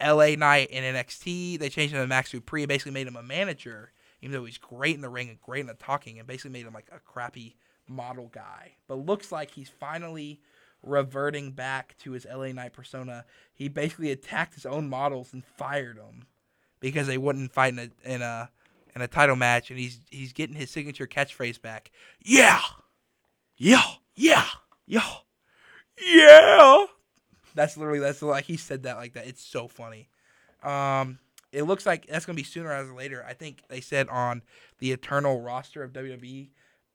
[0.00, 0.34] L.A.
[0.34, 3.92] Knight in NXT, they changed him to Max Dupri and basically made him a manager,
[4.22, 6.64] even though he's great in the ring and great in the talking, and basically made
[6.66, 7.54] him like a crappy
[7.90, 8.72] model guy.
[8.88, 10.40] But looks like he's finally
[10.82, 12.52] reverting back to his L.A.
[12.52, 13.24] Knight persona.
[13.52, 16.26] He basically attacked his own models and fired them
[16.80, 18.50] because they wouldn't fight in a in a
[18.94, 21.90] in a title match, and he's he's getting his signature catchphrase back.
[22.20, 22.60] Yeah,
[23.56, 24.46] yeah, yeah,
[24.86, 25.16] yeah,
[26.02, 26.86] yeah.
[27.54, 29.26] That's literally that's like he said that like that.
[29.26, 30.08] It's so funny.
[30.62, 31.18] Um,
[31.52, 33.24] it looks like that's gonna be sooner rather than later.
[33.26, 34.42] I think they said on
[34.78, 36.48] the eternal roster of WWE,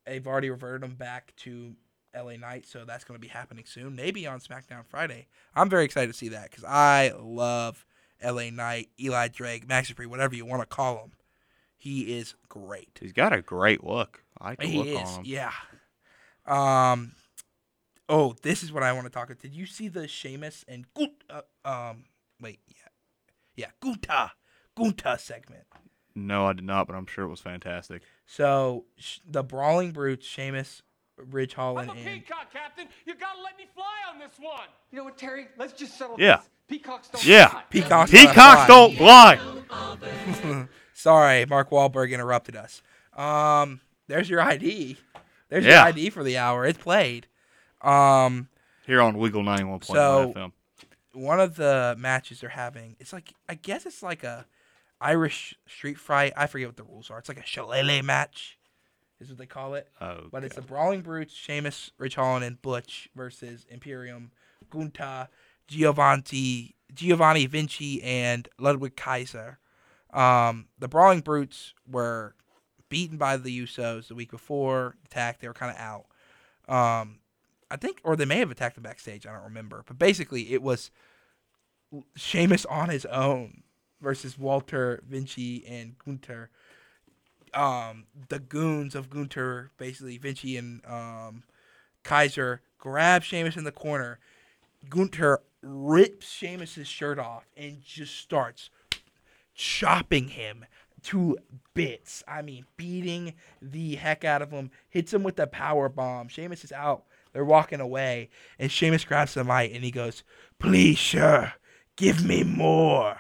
[0.05, 1.75] they've already reverted him back to
[2.15, 3.95] LA Knight, so that's gonna be happening soon.
[3.95, 5.27] Maybe on SmackDown Friday.
[5.55, 7.85] I'm very excited to see that because I love
[8.23, 11.11] LA Knight, Eli Drake, Max Dupri, whatever you want to call him.
[11.77, 12.97] He is great.
[12.99, 14.23] He's got a great look.
[14.39, 15.25] I like He look is, on him.
[15.25, 15.51] yeah.
[16.45, 17.11] Um,
[18.09, 19.41] oh, this is what I want to talk about.
[19.41, 21.11] Did you see the Sheamus and Gut?
[21.29, 22.05] Uh, um,
[22.39, 22.87] wait, yeah,
[23.55, 24.31] yeah, Gunther,
[24.75, 25.65] Gunther segment.
[26.15, 28.01] No, I did not, but I'm sure it was fantastic.
[28.25, 30.81] So sh- the Brawling Brutes, Sheamus,
[31.17, 32.87] Ridge Holland, I'm a and peacock, Captain.
[33.05, 34.67] You gotta let me fly on this one.
[34.91, 35.47] You know what, Terry?
[35.57, 36.37] Let's just settle Yeah.
[36.37, 36.49] this.
[36.67, 37.47] Peacocks don't Yeah.
[37.49, 37.63] fly.
[37.69, 38.09] Peacock.
[38.09, 39.39] Peacocks don't fly.
[40.93, 42.81] Sorry, Mark Wahlberg interrupted us.
[43.13, 44.97] Um, there's your ID.
[45.49, 45.79] There's Yeah.
[45.79, 46.65] your ID for the hour.
[46.65, 47.27] It's played.
[47.81, 48.49] Um.
[48.87, 50.51] Here on WEGL 91.1 So- FM.
[51.13, 54.45] one of the matches they're having, it's like I guess it's like a
[55.01, 56.33] Irish street fight.
[56.35, 57.19] I forget what the rules are.
[57.19, 58.57] It's like a shillelagh match,
[59.19, 59.89] is what they call it.
[60.01, 64.31] Oh, But it's the Brawling Brutes, Sheamus, Ridge Holland, and Butch versus Imperium,
[64.69, 65.27] Gunther,
[65.67, 69.59] Giovanni, Giovanni Vinci, and Ludwig Kaiser.
[70.13, 72.35] Um, the Brawling Brutes were
[72.89, 74.95] beaten by the Usos the week before.
[75.05, 76.05] Attacked, they were kind of out.
[76.73, 77.19] Um,
[77.69, 79.25] I think, or they may have attacked them backstage.
[79.27, 79.83] I don't remember.
[79.85, 80.91] But basically, it was
[82.15, 83.63] Sheamus on his own
[84.01, 86.49] versus Walter Vinci and Gunther.
[87.53, 91.43] Um, the goons of Gunther, basically Vinci and um,
[92.03, 94.19] Kaiser, grab Sheamus in the corner.
[94.89, 98.69] Gunther rips Sheamus's shirt off and just starts
[99.55, 100.65] chopping him
[101.03, 101.37] to
[101.73, 102.23] bits.
[102.27, 104.71] I mean, beating the heck out of him.
[104.89, 106.27] Hits him with the power bomb.
[106.27, 107.03] Sheamus is out.
[107.31, 110.23] They're walking away, and Sheamus grabs the mic and he goes,
[110.57, 111.53] "Please, sir,
[111.95, 113.17] give me more."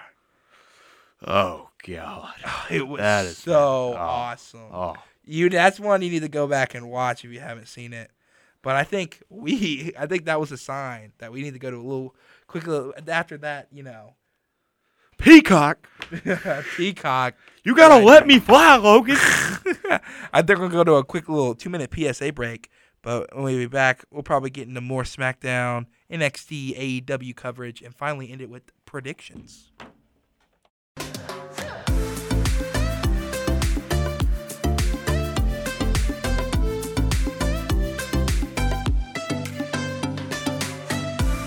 [1.25, 2.33] Oh, God.
[2.45, 4.59] Oh, it was That is- so oh, awesome.
[4.71, 4.95] Oh.
[5.27, 8.11] You that's one you need to go back and watch if you haven't seen it.
[8.61, 11.71] But I think we I think that was a sign that we need to go
[11.71, 12.15] to a little
[12.47, 14.13] quick little after that, you know.
[15.17, 15.87] Peacock,
[16.75, 17.35] Peacock.
[17.63, 18.03] you gotta Right.
[18.03, 19.15] let me fly, Logan.
[20.33, 22.69] I think we'll go to a quick little two minute PSA break.
[23.01, 27.95] But when we be back, we'll probably get into more SmackDown, NXT, AEW coverage, and
[27.95, 29.71] finally end it with predictions.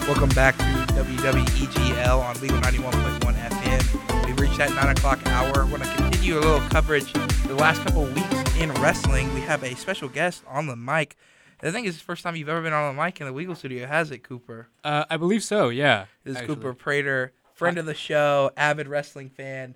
[0.09, 4.25] Welcome back to WWEGL on WEGL 91.1 FM.
[4.25, 5.67] We've reached that 9 o'clock hour.
[5.67, 9.35] We're going to continue a little coverage the last couple of weeks in wrestling.
[9.35, 11.15] We have a special guest on the mic.
[11.63, 13.55] I think it's the first time you've ever been on the mic in the WEGL
[13.55, 14.69] studio, has it, Cooper?
[14.83, 15.69] Uh, I believe so.
[15.69, 16.07] Yeah.
[16.25, 16.55] This is actually.
[16.55, 19.75] Cooper Prater, friend of the show, avid wrestling fan.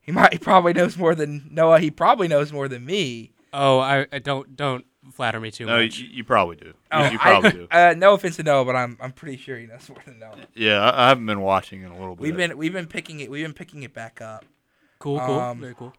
[0.00, 1.78] He might he probably knows more than Noah.
[1.78, 3.32] He probably knows more than me.
[3.52, 5.98] Oh, I, I don't don't flatter me too no, you, much.
[5.98, 6.66] you probably do.
[6.66, 7.68] You- Oh, you probably I- do.
[7.70, 10.36] Uh, no offense to Noah, but I'm I'm pretty sure he knows more than Noah.
[10.54, 12.22] Yeah, I, I haven't been watching in a little bit.
[12.22, 14.44] We've been we've been picking it we've been picking it back up.
[14.98, 15.92] cool, cool, um, very cool.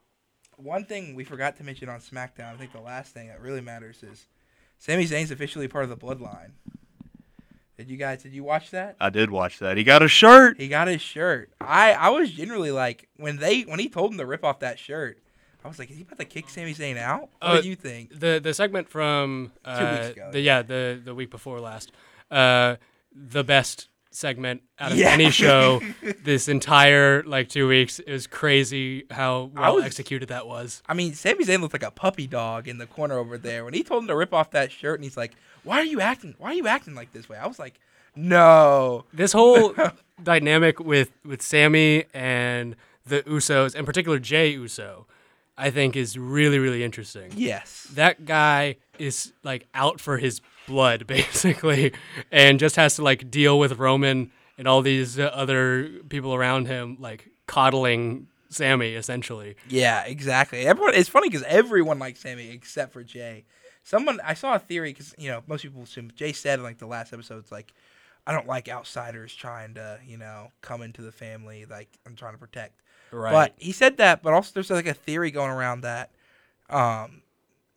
[0.57, 3.59] One thing we forgot to mention on SmackDown, I think the last thing that really
[3.61, 4.25] matters is
[4.79, 6.51] Sami Zayn's officially part of the Bloodline.
[7.77, 8.95] Did you guys did you watch that?
[9.01, 9.75] I did watch that.
[9.75, 10.59] He got a shirt.
[10.59, 11.49] He got his shirt.
[11.59, 14.79] I I was generally like when they when he told him to rip off that
[14.79, 15.19] shirt,
[15.65, 17.21] I was like, is he about to kick Sami Zayn out?
[17.21, 18.19] What Uh, do you think?
[18.19, 21.91] The the segment from uh, weeks ago, the yeah the the week before last,
[22.31, 22.75] uh,
[23.11, 25.09] the best segment out of Yeah.
[25.09, 25.81] any show
[26.23, 27.99] this entire like two weeks.
[27.99, 30.81] It was crazy how well was- executed that was.
[30.87, 33.73] I mean, Sami Zayn looked like a puppy dog in the corner over there when
[33.73, 36.35] he told him to rip off that shirt, and he's like, "Why are you acting?
[36.37, 37.79] Why are you acting like this way?" I was like,
[38.15, 39.73] "No." This whole
[40.23, 42.75] dynamic with with Sami and
[43.05, 45.07] the Usos, in particular Jey Uso,
[45.57, 47.31] I think is really really interesting.
[47.35, 47.87] Yes.
[47.93, 51.93] That guy is like out for his blood basically,
[52.31, 56.67] and just has to like deal with Roman and all these uh, other people around
[56.67, 59.55] him, like coddling Sami essentially.
[59.67, 60.65] Yeah, exactly.
[60.65, 60.93] Everyone.
[60.95, 63.45] It's funny because everyone likes Sami except for Jey.
[63.83, 66.79] Someone I saw a theory because you know most people assume Jey said in like
[66.79, 67.73] the last episode, it's like
[68.25, 72.33] I don't like outsiders trying to you know come into the family like I'm trying
[72.33, 72.81] to protect.
[73.11, 73.31] Right.
[73.31, 76.11] But he said that, but also there's like a theory going around that
[76.69, 77.21] um,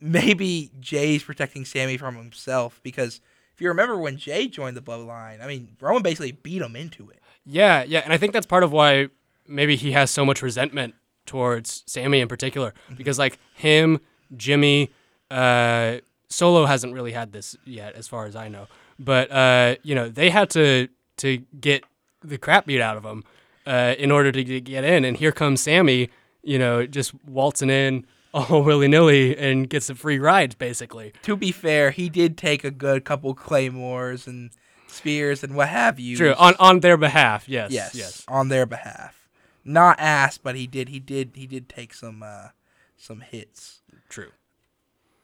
[0.01, 3.21] maybe Jey's protecting Sami from himself because
[3.55, 7.09] if you remember when Jay joined the bloodline, I mean Roman basically beat him into
[7.11, 7.21] it.
[7.45, 9.09] Yeah, yeah, and I think that's part of why
[9.47, 10.95] maybe he has so much resentment
[11.27, 14.01] towards Sami in particular because like him,
[14.37, 14.91] Jimmy,
[15.31, 18.67] uh, Solo hasn't really had this yet, as far as I know.
[18.99, 20.89] But uh, you know, they had to
[21.19, 21.85] to get
[22.23, 23.25] the crap beat out of them
[23.69, 26.09] uh, in order to get get in, and here comes Sami,
[26.43, 31.13] you know, just waltzing in all willy nilly and gets a free ride basically.
[31.23, 34.51] To be fair, he did take a good couple claymores and
[34.87, 36.17] spears and what have you.
[36.17, 37.49] True on on their behalf.
[37.49, 38.25] Yes, yes, yes.
[38.27, 39.29] on their behalf.
[39.65, 40.89] Not ass, but he did.
[40.89, 41.33] He did.
[41.35, 42.49] He did take some uh,
[42.97, 43.83] some hits.
[44.09, 44.33] True.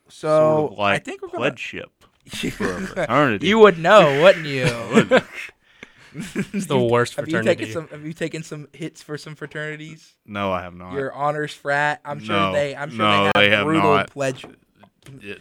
[0.09, 1.41] So sort of like I think we're gonna.
[1.41, 2.05] pledgeship
[2.53, 4.67] for a you would know, wouldn't you?
[6.53, 7.65] It's the worst have you fraternity.
[7.67, 7.89] taken some?
[7.89, 10.15] Have you taken some hits for some fraternities?
[10.25, 10.93] no, I have not.
[10.95, 12.01] Your honors frat.
[12.05, 12.75] I'm sure No, they.
[12.77, 14.11] I'm sure no, they have, they have brutal not.
[14.11, 14.47] pledge.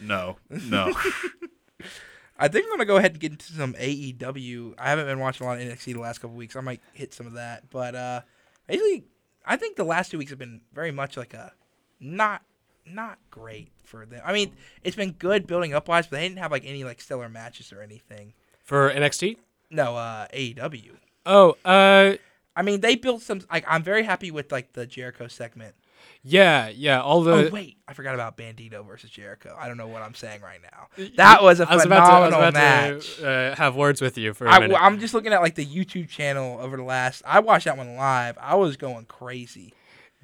[0.02, 0.94] No, no.
[2.38, 4.74] I think I'm gonna go ahead and get into some AEW.
[4.78, 6.56] I haven't been watching a lot of NXT the last couple weeks.
[6.56, 8.22] I might hit some of that, but uh,
[8.68, 9.06] basically,
[9.46, 11.54] I think the last two weeks have been very much like a
[12.00, 12.42] not
[12.86, 14.22] not great for them.
[14.26, 17.00] I mean, it's been good building up wise, but they didn't have like any like
[17.00, 18.34] stellar matches or anything.
[18.64, 19.38] For NXT?
[19.74, 20.92] No, uh, AEW.
[21.26, 22.14] Oh, uh,
[22.56, 23.42] I mean, they built some.
[23.52, 25.74] Like, I'm very happy with like the Jericho segment.
[26.22, 27.02] yeah, yeah.
[27.02, 29.56] All the oh wait, I forgot about Bandido versus Jericho.
[29.60, 31.06] I don't know what I'm saying right now.
[31.18, 33.16] That was a I was about to, I was phenomenal about match.
[33.18, 34.78] to uh, have words with you for a I, minute.
[34.80, 37.24] I'm just looking at like the YouTube channel over the last.
[37.26, 38.38] I watched that one live.
[38.40, 39.74] I was going crazy.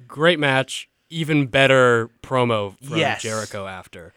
[0.06, 0.88] Great match.
[1.08, 3.22] Even better promo from Yes.
[3.22, 4.12] Jericho after.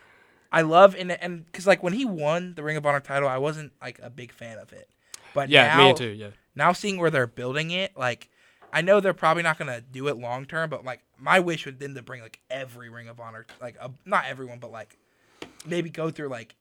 [0.51, 3.39] I love and and because like when he won the Ring of Honor title, I
[3.39, 4.87] wasn't like a big fan of it.
[5.33, 6.09] But Yeah, now, me too.
[6.09, 6.29] Yeah.
[6.55, 8.29] Now seeing where they're building it, like
[8.71, 11.79] I know they're probably not gonna do it long term, but like my wish would
[11.79, 14.97] then to bring like every Ring of Honor, like uh, not everyone, but like
[15.65, 16.55] maybe go through like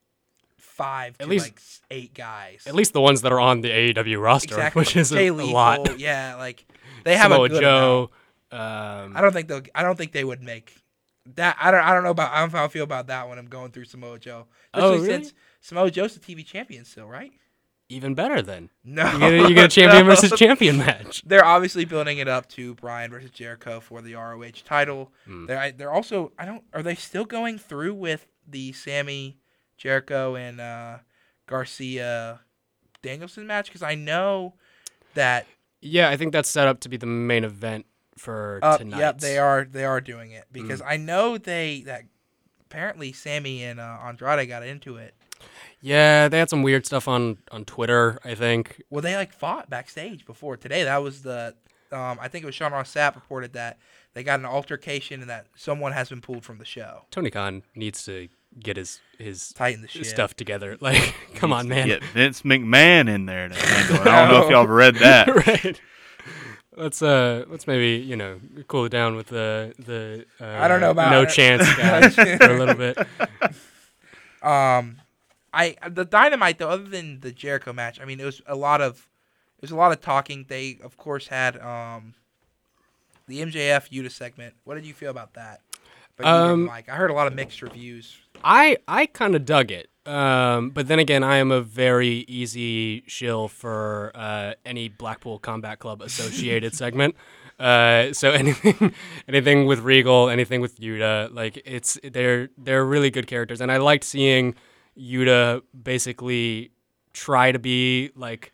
[0.59, 2.65] five At to least- like eight guys.
[2.67, 5.31] At least the ones that are on the AEW roster, exactly, which is a, a
[5.31, 5.99] lot.
[5.99, 6.65] Yeah, like
[7.05, 8.11] they have Samoa a good Joe.
[8.51, 9.63] Um, I don't think they'll.
[9.75, 10.77] I don't think they would make
[11.35, 11.57] that.
[11.59, 11.83] I don't.
[11.83, 12.33] I don't know about.
[12.33, 14.47] I don't know how I feel about that when I'm going through Samoa Joe.
[14.75, 15.07] Oh, really?
[15.07, 15.33] Since
[15.63, 17.33] Samoa Joe's the TV champion still, right?
[17.93, 18.71] Even better then.
[18.85, 20.11] No, You get a, you get a champion No.
[20.15, 21.23] versus champion match.
[21.27, 25.13] They're obviously building it up to Bryan versus Jericho for the ROH title.
[25.27, 25.47] Hmm.
[25.47, 26.33] They're I- they're also.
[26.39, 26.63] I don't.
[26.73, 29.39] Are they still going through with the Sammy,
[29.77, 30.99] Jericho, and uh,
[31.47, 32.41] Garcia,
[33.03, 33.67] Danielson match?
[33.67, 34.55] Because I know
[35.15, 35.47] that.
[35.81, 38.99] Yeah, I think that's set up to be the main event for Uh, tonight.
[38.99, 39.65] yep, they are.
[39.65, 40.53] They are doing it Hmm.
[40.63, 42.03] because I know they that.
[42.71, 45.15] Apparently, Sammy and uh, Andrade got into it.
[45.83, 48.19] Yeah, they had some weird stuff on on Twitter.
[48.25, 48.83] I think.
[48.89, 50.85] Well, they like fought backstage before today.
[50.85, 51.55] That was the,
[51.91, 53.79] um, I think it was Sean Ross Sapp reported that
[54.15, 57.03] they got an altercation and that someone has been pulled from the show.
[57.11, 58.29] Tony Khan needs to
[58.61, 60.07] get his his Tighten the shit.
[60.07, 60.77] stuff together.
[60.81, 61.89] Like, come on, man.
[61.89, 64.07] Get Vince McMahon in there to handle it.
[64.07, 65.29] I don't know if y'all have read that.
[65.47, 65.81] right.
[66.77, 70.81] Let's uh let's maybe you know cool it down with the the uh, I don't
[70.81, 71.31] know about no it.
[71.31, 72.97] chance guys for a little bit.
[74.43, 74.97] Um,
[75.53, 78.81] I the Dynamite though, other than the Jericho match, I mean, it was a lot
[78.81, 79.09] of,
[79.59, 80.47] it was a lot of talking.
[80.49, 82.15] They of course had um,
[83.27, 84.55] the MJF Yuta segment.
[84.65, 85.61] What did you feel about that?
[86.17, 88.17] But Um, like, I heard a lot of mixed reviews.
[88.45, 89.89] I I kind of dug it.
[90.05, 95.79] Um, but then again, I am a very easy shill for uh, any Blackpool Combat
[95.79, 97.15] Club associated segment.
[97.61, 98.93] Uh, so anything,
[99.29, 103.77] anything with Regal, anything with Yuta, like it's they're they're really good characters, and I
[103.77, 104.57] liked seeing
[104.99, 106.73] Yuta basically
[107.13, 108.53] try to be like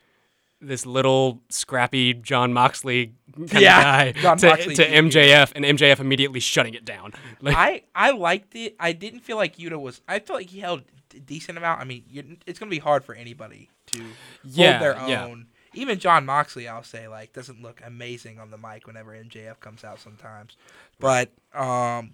[0.61, 3.15] this little scrappy Jon Moxley
[3.49, 7.13] kind Yeah, of guy Jon to, Moxley to MJF, and MJF immediately shutting it down.
[7.41, 8.75] Like, I I liked it.
[8.81, 10.01] I didn't feel like Yuta was.
[10.09, 10.83] I felt like he held
[11.15, 11.81] a decent amount.
[11.81, 15.25] I mean, you it's gonna be hard for anybody to Yeah, hold their yeah.
[15.27, 15.47] own.
[15.75, 19.85] even Jon Moxley, I'll say, like doesn't look amazing on the mic whenever MJF comes
[19.85, 20.57] out sometimes.
[20.99, 22.13] But um,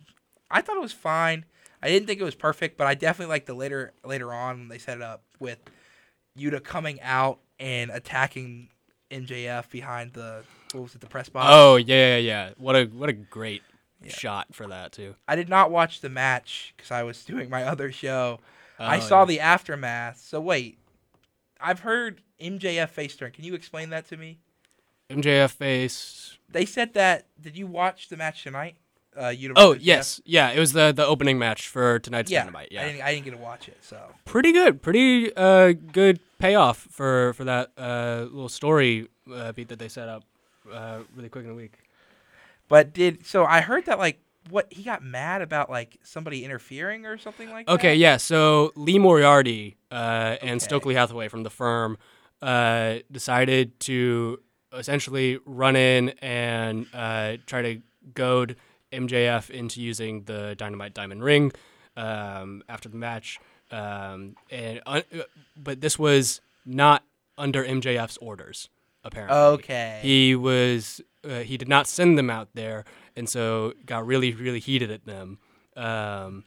[0.50, 1.44] I thought it was fine.
[1.84, 4.68] I didn't think it was perfect, but I definitely like the later later on when
[4.68, 5.58] they set it up with
[6.38, 8.70] Yuta coming out and attacking
[9.10, 11.46] MJF behind the what was it the press box.
[11.50, 12.50] Oh yeah, yeah, yeah.
[12.56, 13.62] What a what a great
[14.08, 15.14] shot for that too.
[15.28, 18.40] I did not watch the match because I was doing my other show.
[18.78, 19.24] I Oh, saw yeah.
[19.26, 20.18] the aftermath.
[20.20, 20.78] So wait,
[21.60, 23.30] I've heard MJF face turn.
[23.30, 24.38] Can you explain that to me?
[25.10, 26.38] MJF face.
[26.48, 27.26] They said that.
[27.40, 28.76] Did you watch the match tonight?
[29.16, 30.50] Uh, Oh yes, yeah.
[30.50, 32.68] It was the the opening match for tonight's Yeah, Dynamite.
[32.70, 33.02] I Yeah, didn't.
[33.02, 33.78] I didn't get to watch it.
[33.80, 34.82] So pretty good.
[34.82, 40.08] Pretty uh good payoff for for that uh little story uh, beat that they set
[40.08, 40.24] up
[40.72, 41.78] uh really quick in a week.
[42.68, 43.44] But did so?
[43.44, 47.66] I heard that like what he got mad about like somebody interfering or something like
[47.66, 47.72] that.
[47.74, 48.16] Okay, yeah.
[48.16, 51.98] So Lee Moriarty uh, and Stokely Hathaway from the firm
[52.42, 54.40] uh, decided to
[54.72, 57.80] essentially run in and uh, try to
[58.14, 58.56] goad
[58.94, 61.52] MJF into using the Dynamite Diamond Ring
[61.96, 63.38] um, after the match.
[63.70, 65.02] Um, and uh,
[65.56, 67.02] but this was not
[67.36, 68.68] under MJF's orders.
[69.02, 69.98] Apparently, Okay.
[70.02, 72.84] he was uh, he did not send them out there,
[73.16, 75.38] and so got really really heated at them.
[75.76, 76.44] Um,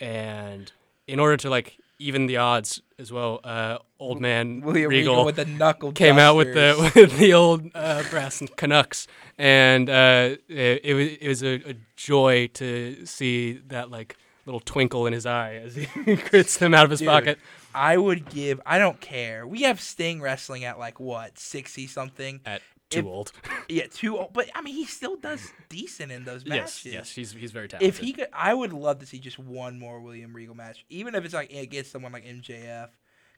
[0.00, 0.72] and
[1.06, 5.24] in order to like even the odds as well, uh, old man William Regal, Regal
[5.26, 9.06] with the knuckle came out with the with the old uh, brass knucks,
[9.38, 14.60] and uh, it, it was it was a, a joy to see that like little
[14.60, 15.86] twinkle in his eye as he
[16.16, 17.38] grits them out of his Dude, pocket.
[17.74, 18.60] I would give.
[18.66, 19.46] I don't care.
[19.46, 22.40] We have Sting wrestling at like what sixty something.
[22.44, 23.32] At too If- old.
[23.68, 24.32] Yeah, too old.
[24.32, 26.84] But I mean, he still does decent in those matches.
[26.84, 27.88] yes, yes, he's he's very talented.
[27.88, 31.14] If he could, I would love to see just one more William Regal match, even
[31.14, 32.88] if it's like against someone like MJF,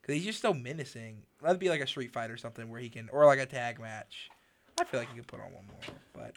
[0.00, 1.22] because he's just so menacing.
[1.42, 3.46] Let it be like a street fight or something where he can, or like a
[3.46, 4.30] tag match.
[4.80, 5.96] I feel like he could put on one more.
[6.14, 6.32] But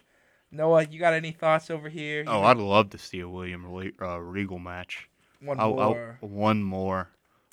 [0.51, 2.22] Noah, you got any thoughts over here?
[2.24, 3.66] You Oh, know, I'd love to see a William
[4.01, 5.07] uh, Regal match.
[5.39, 6.18] one I- I- more.
[6.20, 7.07] one more.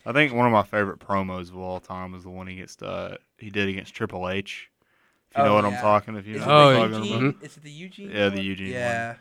[0.04, 2.82] I think one of my favorite promos of all time was the one he gets
[2.82, 4.68] uh, he did against Triple H.
[5.32, 5.70] If you know Oh, what yeah.
[5.76, 7.28] I'm talking, if you Is know it what Oh, I'm talking Eugene?
[7.30, 7.42] about.
[7.44, 8.10] Is it the Eugene?
[8.10, 8.44] Yeah, the one?
[8.44, 8.74] Eugene one.
[8.74, 9.14] Yeah.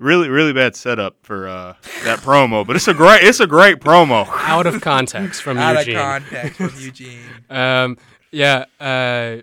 [0.00, 3.78] Really, really bad setup for uh, that promo, but it's a great, it's a great
[3.78, 4.26] promo.
[4.32, 5.96] out of context from Out Eugene.
[5.96, 7.18] Out of context from Eugene.
[7.50, 7.96] Um,
[8.32, 9.36] yeah, uh,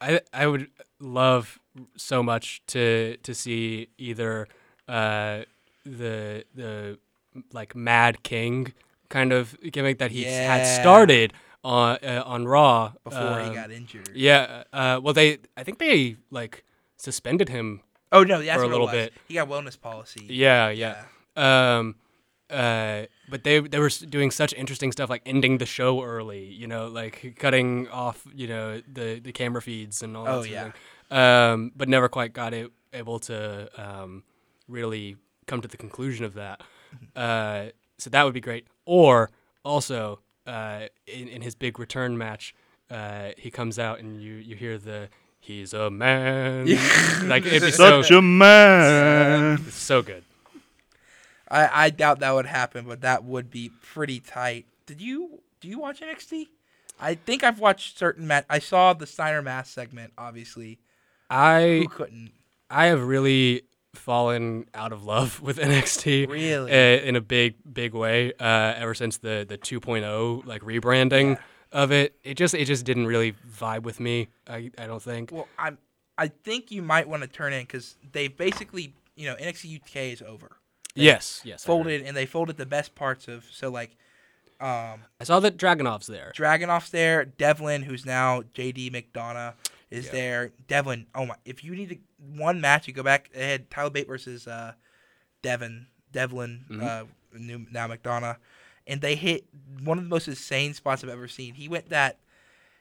[0.00, 0.68] I I would
[1.00, 1.58] love
[1.96, 4.46] so much to to see either
[4.86, 5.40] uh,
[5.84, 6.98] the the
[7.52, 8.72] like Mad King
[9.08, 11.32] kind of gimmick that he had started
[11.62, 14.10] on uh, on Raw Before he um, got injured.
[14.14, 16.64] Yeah, uh, well they I think they like
[16.96, 17.80] suspended him.
[18.12, 19.12] Oh no, that's For a little bit.
[19.28, 20.26] He got wellness policy.
[20.28, 21.04] Yeah, yeah.
[21.36, 21.96] Um,
[22.50, 26.66] uh, but they they were doing such interesting stuff like ending the show early, you
[26.66, 30.72] know, like cutting off, you know, the the camera feeds and all that Oh, yeah.
[31.10, 31.18] thing.
[31.18, 34.24] Um, but never quite got it able to um,
[34.66, 36.60] really come to the conclusion of that.
[37.14, 37.66] Uh,
[37.98, 38.66] so that would be great.
[38.84, 39.30] Or
[39.64, 42.54] also uh, in in his big return match,
[42.90, 46.66] uh, he comes out and you you hear the he's a man
[47.28, 49.58] like it'd be so Such a man.
[49.66, 50.24] it's so good.
[51.50, 54.66] I, I doubt that would happen, but that would be pretty tight.
[54.86, 56.48] Did you do you watch NXT?
[57.00, 58.44] I think I've watched certain match.
[58.50, 60.12] I saw the Steiner Math segment.
[60.18, 60.78] Obviously,
[61.28, 62.32] I who couldn't?
[62.68, 63.62] I have really
[63.94, 66.28] fallen out of love with NXT.
[66.28, 66.70] Really?
[66.72, 68.32] uh, in a big big way.
[68.38, 71.38] Uh, ever since the the 2.0 like rebranding
[71.72, 74.28] of it, it just it just didn't really vibe with me.
[74.48, 75.30] I I don't think.
[75.32, 75.78] Well, I'm.
[76.18, 79.96] I think you might want to turn in because they basically, you know, NXT UK
[80.12, 80.56] is over.
[80.94, 81.64] yes, yes.
[81.64, 83.96] Folded and they folded the best parts of so like,
[84.60, 86.32] um, I saw that Dragunov's there.
[86.36, 87.24] Dragunov's there.
[87.24, 89.54] Devlin, who's now JD McDonagh,
[89.90, 90.12] is Yeah.
[90.12, 90.52] there.
[90.68, 91.34] Devlin, oh my!
[91.44, 91.98] If you need to,
[92.36, 93.70] one match, you go back ahead.
[93.70, 94.72] Tyler Bate versus uh,
[95.42, 96.84] Devin, Devlin, Mm-hmm.
[96.86, 97.04] uh,
[97.38, 98.36] new, now McDonagh,
[98.86, 99.46] and they hit
[99.82, 101.54] one of the most insane spots I've ever seen.
[101.54, 102.18] He went that,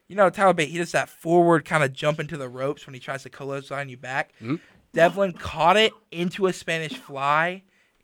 [0.07, 0.69] you know, Tyler Bate.
[0.69, 3.89] He does that forward kind of jump into the ropes when he tries to clothesline
[3.89, 4.33] you back.
[4.41, 4.55] Mm-hmm.
[4.91, 7.61] Devlin caught it into a Spanish fly,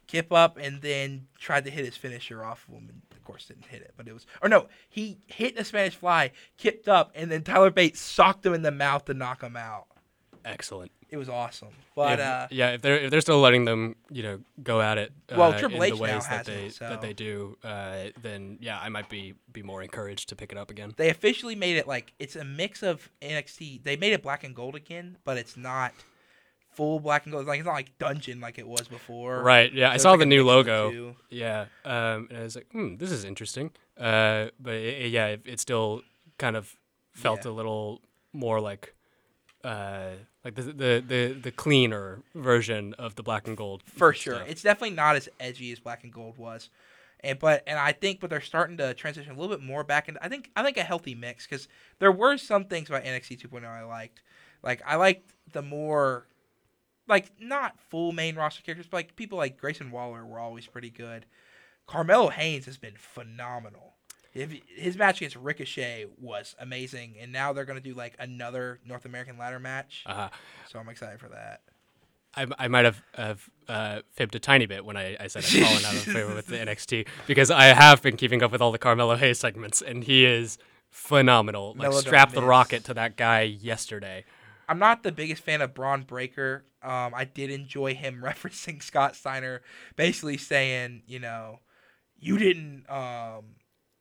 [0.08, 3.02] kip up, and then tried to hit his finisher off of him.
[3.26, 6.88] Course, didn't hit it, but it was or no, he hit the Spanish fly, kipped
[6.88, 9.88] up, and then Tyler Bates socked him in the mouth to knock him out.
[10.46, 10.92] Excellent.
[11.10, 11.70] It was awesome.
[11.96, 14.98] But if, uh, yeah, if they're if they're still letting them, you know, go at
[14.98, 15.12] it.
[15.32, 17.14] Uh, Well, Triple in H the now ways has that they it, so- that they
[17.14, 20.94] do, uh, then yeah, I might be be more encouraged to pick it up again.
[20.98, 23.84] they officially made it like it's a mix of NXT.
[23.84, 25.94] They made it black and gold again, but it's not
[26.76, 27.48] full black and gold.
[27.48, 29.42] Like it's not like dungeon like it was before.
[29.42, 29.72] Right.
[29.74, 30.92] Yeah, I So it's saw like the new logo.
[30.92, 31.16] two.
[31.30, 31.66] Yeah.
[31.84, 33.72] Um, and I was like, hmm, this is interesting.
[33.98, 36.02] Uh, but it, it- yeah, it, it still
[36.38, 36.76] kind of
[37.14, 37.52] felt Yeah.
[37.52, 38.02] a little
[38.34, 38.94] more like
[39.64, 40.10] uh
[40.44, 44.36] like the, the the the cleaner version of the black and gold for sure.
[44.36, 44.48] stuff.
[44.50, 46.70] It's definitely not as edgy as Black and Gold was,
[47.22, 50.08] and but and I think but they're starting to transition a little bit more back
[50.08, 51.68] into I think I think a healthy mix because
[52.00, 54.22] there were some things about NXT 2.0 I liked,
[54.62, 56.28] like I liked the more
[57.08, 60.90] like not full main roster characters, but like people like Grayson Waller were always pretty
[60.90, 61.26] good.
[61.88, 63.94] Carmelo Hayes has been phenomenal.
[64.34, 69.06] If, his match against Ricochet was amazing, and now they're gonna do like another North
[69.06, 70.04] American ladder match.
[70.06, 70.30] Uh,
[70.70, 71.62] So I'm excited for that.
[72.38, 75.66] I, I might have, have uh, fibbed a tiny bit when I, I said I'd
[75.66, 78.74] fallen out of favor with the NXT because I have been keeping up with all
[78.74, 80.58] the Carmelo Hayes segments and he is
[80.90, 81.76] phenomenal.
[81.78, 84.26] Like strap the rocket to that guy yesterday.
[84.68, 86.64] I'm not the biggest fan of Bron Breakker.
[86.84, 89.62] Um, I did enjoy him referencing Scott Steiner,
[89.96, 91.60] basically saying, you know,
[92.20, 93.44] you didn't, um,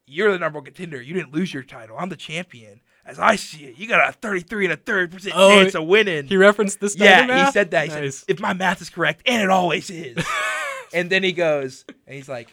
[0.06, 1.00] you're the number one contender.
[1.00, 1.96] You didn't lose your title.
[1.98, 2.80] I'm the champion.
[3.06, 5.84] As I see it, you got a 33 and a third percent Oh, chance of
[5.84, 6.26] winning.
[6.26, 6.96] He referenced this.
[6.96, 7.88] yeah, Steiner he said that.
[7.88, 8.16] He Nice.
[8.20, 10.16] said, if my math is correct, and it always is.
[10.94, 12.48] and then he goes, and he's like,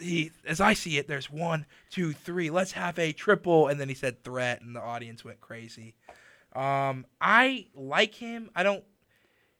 [0.00, 2.48] he, as I see it, there's one, two, three.
[2.50, 3.66] Let's have a triple.
[3.68, 5.94] And then he said threat, and the audience went crazy.
[6.58, 8.50] Um, I like him.
[8.54, 8.82] I don't.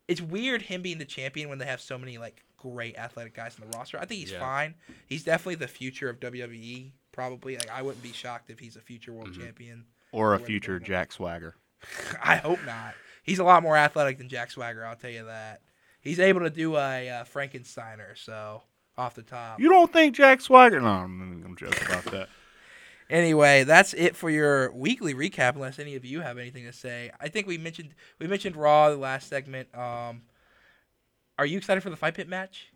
[0.08, 3.56] It's weird him being the champion when they have so many like great athletic guys
[3.60, 3.98] in the roster.
[3.98, 4.40] I think he's Yeah.
[4.40, 4.74] fine.
[5.06, 6.92] He's definitely the future of WWE.
[7.12, 7.56] Probably.
[7.56, 9.42] Like I wouldn't be shocked if he's a future world Mm-hmm.
[9.42, 9.84] champion.
[10.12, 10.78] Or a future.
[10.80, 11.54] Jack Swagger.
[12.22, 12.94] I hope not.
[13.22, 14.84] He's a lot more athletic than Jack Swagger.
[14.86, 15.60] I'll tell you that.
[16.00, 18.16] He's able to do a uh, Frankensteiner.
[18.16, 18.62] So
[18.96, 19.60] off the top.
[19.60, 20.80] You don't think Jack Swagger?
[20.80, 22.28] No, I'm, I'm joking about that.
[23.10, 25.54] Anyway, that's it for your weekly recap.
[25.54, 28.90] Unless any of you have anything to say, I think we mentioned we mentioned Raw
[28.90, 29.68] the last segment.
[29.76, 30.22] Um,
[31.38, 32.68] are you excited for the fight pit match?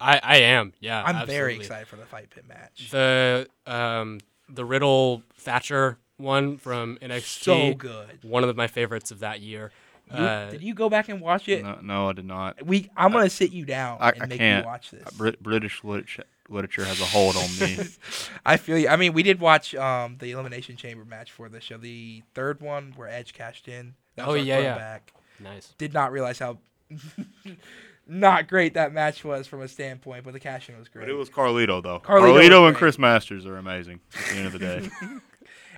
[0.00, 0.72] I, I am.
[0.80, 2.90] Yeah, I'm very excited for the fight pit match.
[2.90, 7.22] The um the Riddle Thatcher one from NXT.
[7.42, 8.18] So good.
[8.22, 9.72] One of my favorites of that year.
[10.10, 11.62] You- Uh, did you go back and watch it?
[11.64, 12.64] No, no, I did not.
[12.66, 14.64] We I'm gonna sit you down I, and I make can't.
[14.64, 15.10] you watch this.
[15.16, 17.78] Brit- British literature, literature has a hold on me.
[18.46, 18.88] I feel you.
[18.88, 22.60] I mean, we did watch um the Elimination Chamber match for the show, the third
[22.60, 23.94] one where Edge cashed in.
[24.16, 24.72] That Oh, was our yeah, yeah.
[24.74, 25.12] throwback.
[25.40, 25.74] nice.
[25.78, 26.58] Did not realize how
[28.06, 31.02] not great that match was from a standpoint, but the cash in was great.
[31.02, 32.00] but it was Carlito though.
[32.00, 32.76] Carlito Carlito, and.
[32.76, 34.00] Chris Masters are amazing.
[34.14, 34.88] At the end of the day,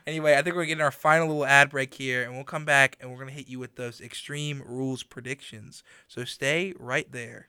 [0.06, 2.98] Anyway, I think we're getting our final little ad break here, and we'll come back
[3.00, 5.82] and we're gonna hit you with those extreme rules predictions.
[6.08, 7.46] So stay right there.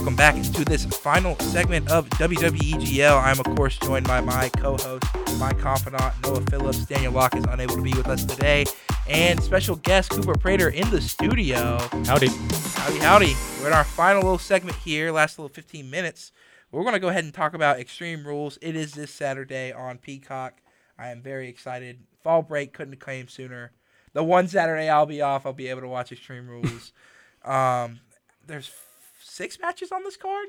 [0.00, 3.22] Welcome back to this final segment of WWEGL.
[3.22, 5.04] I'm of course joined by my co-host,
[5.38, 6.86] my confidant Noah Phillips.
[6.86, 8.64] Daniel Locke is unable to be with us today,
[9.06, 11.76] and special guest Cooper Prater in the studio.
[12.06, 12.28] Howdy.
[12.28, 13.34] Howdy, howdy.
[13.60, 16.32] We're in our final little segment here, last little 15 minutes.
[16.72, 18.58] We're going to go ahead and talk about Extreme Rules.
[18.62, 20.62] It is this Saturday on Peacock.
[20.98, 21.98] I am very excited.
[22.24, 23.72] Fall break couldn't have came sooner.
[24.14, 26.94] The one Saturday I'll be off, I'll be able to watch Extreme Rules.
[27.44, 28.00] um,
[28.46, 28.70] there's
[29.40, 30.48] six matches on this card.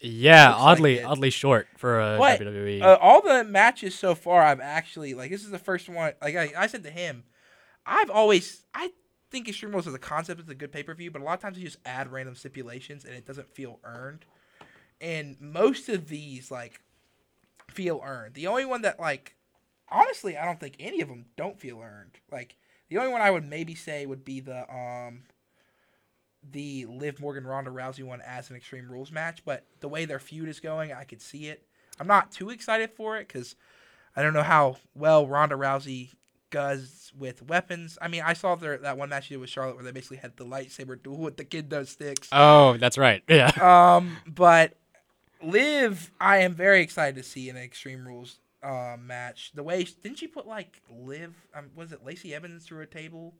[0.00, 1.04] Yeah, Looks oddly it.
[1.04, 2.82] oddly short for a But WWE.
[2.82, 5.30] uh, all the matches so far, I've actually like.
[5.30, 6.12] This is the first one.
[6.22, 7.24] Like I, I said to him,
[7.86, 8.90] I've always I
[9.30, 11.34] think Extreme Rules as a concept is a good pay per view, but a lot
[11.34, 14.24] of times you just add random stipulations and it doesn't feel earned.
[15.00, 16.80] And most of these like
[17.70, 18.34] feel earned.
[18.34, 19.36] The only one that like
[19.88, 22.18] honestly, I don't think any of them don't feel earned.
[22.30, 22.56] Like
[22.90, 25.22] the only one I would maybe say would be the um
[26.50, 30.18] the Liv Morgan Ronda Rousey one as an Extreme Rules match, but the way their
[30.18, 31.66] feud is going, I could see it.
[31.98, 33.54] I'm not too excited for it because
[34.16, 36.10] I don't know how well Ronda Rousey
[36.50, 37.98] does with weapons.
[38.00, 40.18] I mean, I saw their that one match she did with Charlotte where they basically
[40.18, 42.28] had the lightsaber duel with the kid does sticks.
[42.32, 43.22] oh, that's right.
[43.28, 43.50] Yeah.
[43.60, 44.74] Um, but
[45.42, 49.52] Liv, I am very excited to see in an Extreme Rules um, match.
[49.54, 51.34] The way didn't she put like live?
[51.54, 53.34] Um, was it Lacey Evans through a table?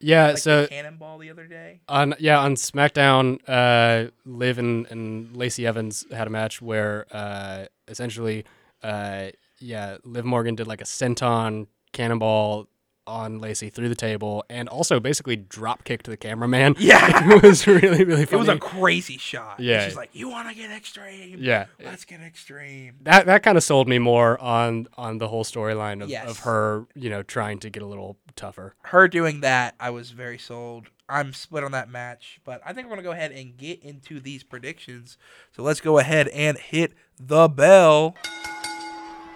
[0.00, 0.28] yeah.
[0.28, 1.80] Like so cannonball the other day.
[1.88, 7.66] on yeah on SmackDown, uh, Liv and, and Lacey Evans had a match where uh,
[7.88, 8.44] essentially,
[8.82, 12.68] uh, yeah, Liv Morgan did like a senton cannonball
[13.08, 16.76] on Lacey through the table, and also basically drop kicked the cameraman.
[16.78, 17.32] Yeah.
[17.36, 19.58] it was really really It was a crazy shot.
[19.60, 19.86] Yeah.
[19.86, 21.38] she's like, "You want to get extreme?
[21.40, 21.66] yeah.
[21.84, 26.02] let's get extreme." That that kind of sold me more on on the whole storyline
[26.02, 26.28] of, Yes.
[26.28, 28.74] of her, you know, trying to get a little tougher.
[28.82, 30.88] Her doing that, I was very sold.
[31.08, 34.20] I'm split on that match, but I think we're gonna go ahead and get into
[34.20, 35.16] these predictions.
[35.56, 38.14] So let's go ahead and hit the bell.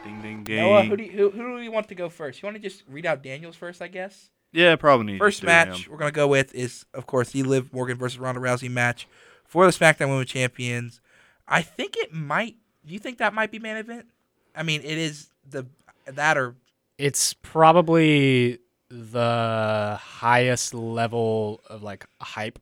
[0.02, 0.56] Ding ding ding.
[0.56, 2.42] Noah, who do you, who, who do we want to go first?
[2.42, 4.30] You want to just read out Daniels first, I guess.
[4.52, 5.92] yeah, probably need to First do match him.
[5.92, 9.08] we're gonna go with is, of course, the Liv Morgan versus Ronda Rousey match
[9.44, 11.00] for the SmackDown Women's Champions.
[11.48, 12.56] I think it might.
[12.84, 14.06] Do you think that might be main event?
[14.54, 15.66] I mean, it is the
[16.06, 16.54] that or
[16.98, 22.58] It's probably the highest level of like hype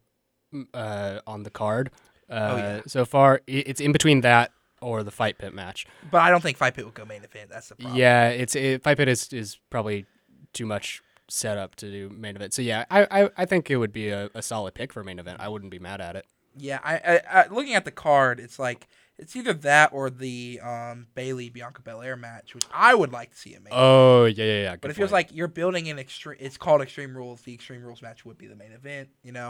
[0.75, 1.91] uh, on the card
[2.29, 2.81] uh, yeah.
[2.87, 3.41] so far.
[3.47, 5.87] It's in between that or the fight pit match.
[6.11, 7.51] but I don't think Fight Pit would go main event.
[7.51, 7.99] That's the problem.
[7.99, 10.07] Yeah, it's it, fight pit is is probably
[10.53, 12.55] too much set up to do main event.
[12.55, 15.19] So yeah, I I, I think it would be a, a solid pick for main
[15.19, 15.41] event.
[15.41, 16.27] I wouldn't be mad at it.
[16.57, 20.61] Yeah, I, I, I looking at the card, it's like it's either that or the
[20.63, 23.73] um, Bayley Bianca Belair match, which I would like to see it main.
[23.73, 24.77] Oh yeah yeah yeah.
[24.81, 26.39] but it feels like you're building an extreme.
[26.41, 27.43] It's called Extreme Rules.
[27.43, 29.11] The Extreme Rules match would be the main event.
[29.23, 29.49] You know,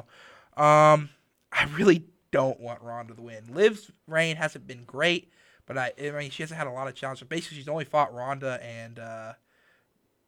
[0.56, 1.08] um,
[1.52, 3.44] I really don't want Ronda to win.
[3.52, 5.32] Liv's reign hasn't been great,
[5.66, 7.26] but I, I mean, she hasn't had a lot of challenges.
[7.26, 9.32] Basically, she's only fought Ronda and uh,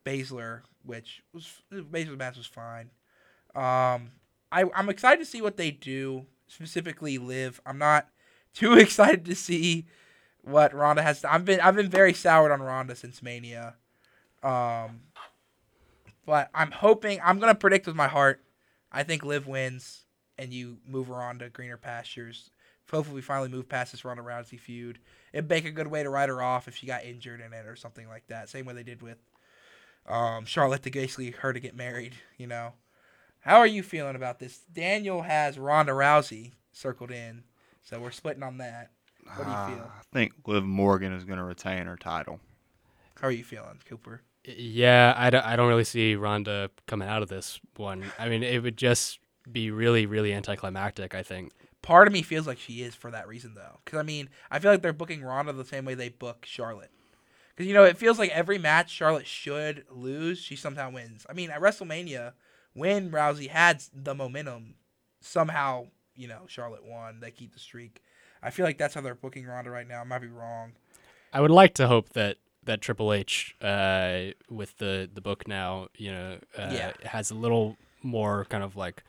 [0.05, 2.91] Baszler, which was Baszler's match was fine.
[3.55, 4.11] Um,
[4.51, 7.19] I I'm excited to see what they do specifically.
[7.19, 7.61] Live.
[7.67, 8.09] I'm not
[8.55, 9.87] too excited to see
[10.43, 11.25] what Ronda has.
[11.25, 13.75] I've been I've been very soured on Ronda since Mania.
[14.43, 15.03] Um,
[16.27, 18.43] but I'm hoping I'm gonna predict with my heart.
[18.91, 20.05] I think Liv wins,
[20.39, 22.51] and you move her on to greener pastures.
[22.91, 24.99] Hopefully, we finally move past this Ronda Rousey feud.
[25.33, 27.67] It'd make a good way to write her off if she got injured in it
[27.67, 28.51] or something like that.
[28.51, 29.19] Same way they did with
[30.07, 32.15] um, Charlotte to basically her to get married.
[32.37, 32.73] You know,
[33.41, 34.59] how are you feeling about this?
[34.73, 37.45] Daniel has Ronda Rousey circled in,
[37.83, 38.91] so we're splitting on that.
[39.37, 39.91] What do you feel?
[39.91, 42.41] I think Liv Morgan is going to retain her title.
[43.21, 44.21] How are you feeling, Cooper?
[44.45, 48.05] Yeah, I don't, I don't really see Ronda coming out of this one.
[48.19, 49.21] I mean, it would just
[49.51, 51.53] be really, really anticlimactic, I think.
[51.83, 53.81] Part of me feels like she is for that reason, though.
[53.85, 56.91] Because, I mean, I feel like they're booking Ronda the same way they book Charlotte.
[57.51, 61.27] Because, you know, it feels like every match Charlotte should lose, she somehow wins.
[61.29, 62.33] I mean, at WrestleMania,
[62.73, 64.75] when Rousey had the momentum,
[65.21, 67.21] somehow, you know, Charlotte won.
[67.21, 68.03] They keep the streak.
[68.43, 70.01] I feel like that's how they're booking Ronda right now.
[70.01, 70.73] I might be wrong.
[71.33, 75.89] I would like to hope that that Triple H, uh, with the the book now,
[75.97, 76.93] you know, uh, Yeah.
[77.05, 79.03] has a little more kind of like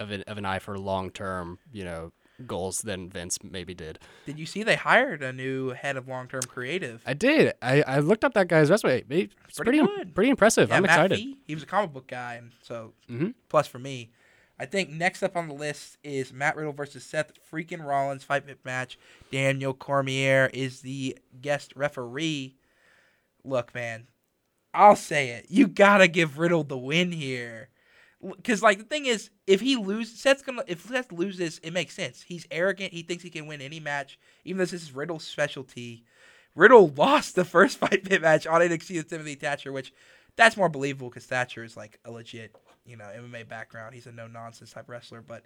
[0.00, 2.10] of an of an eye for long term, you know,
[2.46, 3.98] goals than Vince maybe did.
[4.26, 7.02] Did you see they hired a new head of long term creative?
[7.06, 7.52] I did.
[7.62, 9.04] I, I looked up that guy's resume.
[9.08, 10.14] It's Pretty pretty good.
[10.14, 10.70] pretty impressive.
[10.70, 11.18] Yeah, I'm Matt excited.
[11.18, 13.34] Fee, he was a comic book guy, and so Mhm.
[13.48, 14.10] plus for me.
[14.58, 18.44] I think next up on the list is Matt Riddle versus Seth freaking Rollins fight
[18.62, 18.98] match.
[19.32, 22.56] Daniel Cormier is the guest referee.
[23.42, 24.08] Look, man,
[24.74, 25.46] I'll say it.
[25.48, 27.69] You gotta give Riddle the win here.
[28.22, 30.62] Because like the thing is, if he loses, Seth's gonna.
[30.66, 32.22] If Seth loses, it makes sense.
[32.22, 32.92] He's arrogant.
[32.92, 36.04] He thinks he can win any match, even though this is Riddle's specialty.
[36.54, 39.94] Riddle lost the first fight pit match on NXT with Timothy Thatcher, which
[40.36, 42.54] that's more believable because Thatcher is like a legit,
[42.84, 43.94] you know, MMA background.
[43.94, 45.22] He's a no nonsense type wrestler.
[45.22, 45.44] But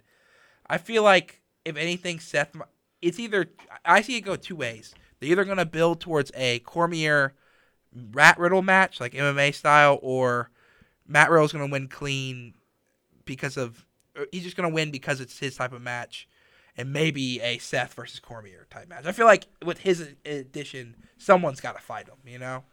[0.67, 2.55] I feel like if anything, Seth,
[3.01, 3.47] it's either
[3.85, 4.93] I see it go two ways.
[5.19, 7.35] They're either gonna build towards a Cormier
[8.11, 10.51] Rat Riddle match, like MMA style, or
[11.07, 12.53] Matt Riddle's gonna win clean
[13.25, 13.85] because of
[14.31, 16.27] he's just gonna win because it's his type of match,
[16.77, 19.05] and maybe a Seth versus Cormier type match.
[19.05, 22.15] I feel like with his addition, someone's got to fight him.
[22.25, 22.63] You know?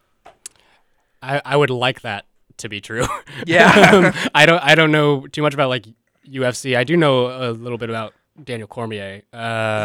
[1.23, 2.27] I, I would like that
[2.59, 3.07] to be true.
[3.47, 3.91] Yeah.
[4.15, 5.87] Um, I don't I don't know too much about like
[6.29, 6.77] UFC.
[6.77, 9.17] I do know a little bit about Daniel Cormier.
[9.17, 9.23] Is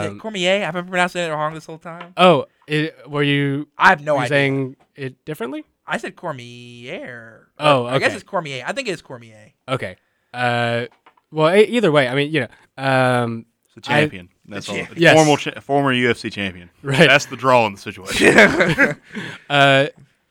[0.07, 0.63] Um, it Cormier?
[0.65, 2.13] I've been pronouncing it wrong this whole time.
[2.17, 3.67] oh, it, were you?
[3.77, 4.29] I have no idea.
[4.29, 5.63] saying it differently?
[5.87, 7.47] I said Cormier.
[7.57, 8.63] Oh, I guess it's Cormier.
[8.67, 9.53] I think it is Cormier.
[9.67, 9.95] Okay.
[10.37, 10.85] Uh,
[11.31, 14.29] well, e- either way, I mean, you know, um, It's a champion.
[14.45, 14.75] That's all.
[14.75, 15.01] champion.
[15.01, 15.15] Yes.
[15.15, 16.69] Formal cha- former UFC champion.
[16.81, 17.07] Right.
[17.07, 18.95] That's the draw in the situation.
[19.49, 19.87] Uh,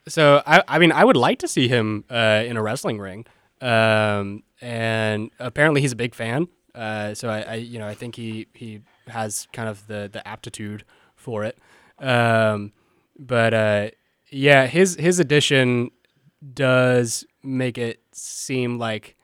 [0.08, 3.26] so I, I mean, I would like to see him uh, in a wrestling ring,
[3.60, 6.46] um, and apparently he's a big fan.
[6.74, 10.26] Uh, so I, I, you know, I think he he has kind of the the
[10.26, 10.84] aptitude
[11.16, 11.58] for it.
[11.98, 12.72] Um,
[13.18, 13.90] but uh,
[14.30, 15.90] yeah, his his addition
[16.54, 19.15] does make it seem like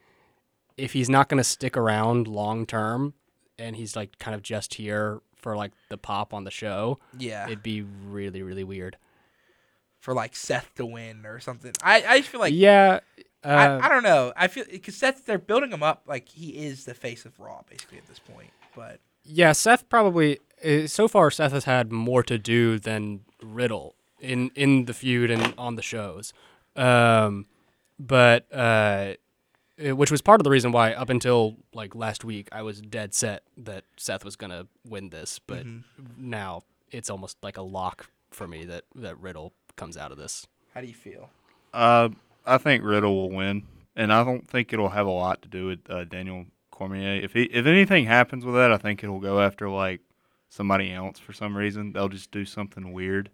[0.76, 3.14] if he's not going to stick around long term,
[3.58, 7.46] and he's like kind of just here for like the pop on the show, Yeah.
[7.46, 8.96] it'd be really really weird.
[10.00, 11.72] for like Seth to win or something.
[11.82, 13.00] I, I just feel like yeah,
[13.44, 13.48] uh,
[13.82, 14.32] I, I don't know.
[14.36, 17.62] I feel because Seth they're building him up like he is the face of Raw
[17.70, 18.50] basically at this point.
[18.74, 19.52] But yeah.
[19.52, 24.86] Seth probably uh, so far Seth has had more to do than Riddle in in
[24.86, 26.32] the feud and on the shows,
[26.76, 27.46] um,
[27.98, 29.14] but uh, uh,
[29.90, 33.14] which was part of the reason why up until like last week I was dead
[33.14, 35.64] set that Seth was gonna win this, but
[36.16, 40.46] now it's almost like a lock for me that that Riddle comes out of this.
[40.74, 41.30] how do you feel?
[41.74, 42.08] uh,
[42.46, 43.62] I think Riddle will win,
[43.96, 47.20] and I don't think it'll have a lot to do with uh, Daniel Cormier.
[47.22, 50.00] If he, if anything happens with that, I think it'll go after like
[50.48, 51.92] somebody else for some reason.
[51.92, 53.30] They'll just do something weird,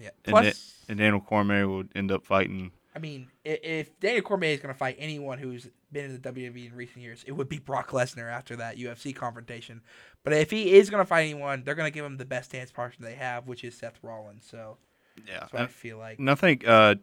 [0.00, 0.10] Yeah.
[0.24, 0.44] and, Plus,
[0.86, 2.72] Da- and Daniel Cormier would end up fighting.
[2.94, 6.66] I mean, if Daniel Cormier is going to fight anyone who's been in the WWE
[6.70, 9.80] in recent years, it would be Brock Lesnar after that UFC confrontation.
[10.24, 12.50] But if he is going to fight anyone, they're going to give him the best
[12.50, 14.44] dance partner they have, which is Seth Rollins.
[14.48, 14.78] So
[15.26, 16.18] Yeah, that's what I feel like.
[16.18, 16.96] and I think uh,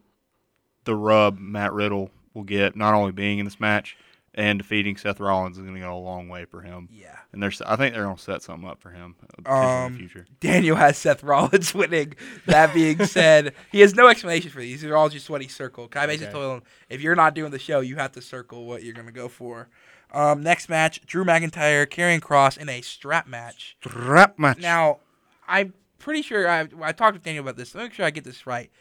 [0.83, 3.95] the rub Matt Riddle will get not only being in this match
[4.37, 6.87] and defeating Seth Rollins is going to go a long way for him.
[6.91, 7.17] Yeah.
[7.33, 9.91] And there's, I think they're going to set something up for him potentially in Um,
[9.93, 10.25] the future.
[10.39, 12.13] Daniel has Seth Rollins winning.
[12.45, 14.81] That being said, he has no explanation for these.
[14.81, 15.97] These are all just what he circled.
[15.97, 16.33] I basically Okay.
[16.33, 19.07] told him if you're not doing the show, you have to circle what you're going
[19.07, 19.67] to go for.
[20.13, 23.75] Um, next match: Drew McIntyre, Karrion Kross in a strap match.
[23.83, 24.59] Strap match.
[24.59, 24.99] Now,
[25.49, 27.75] I'm pretty sure I, I talked with Daniel about this.
[27.75, 28.71] Let me make sure I get this right.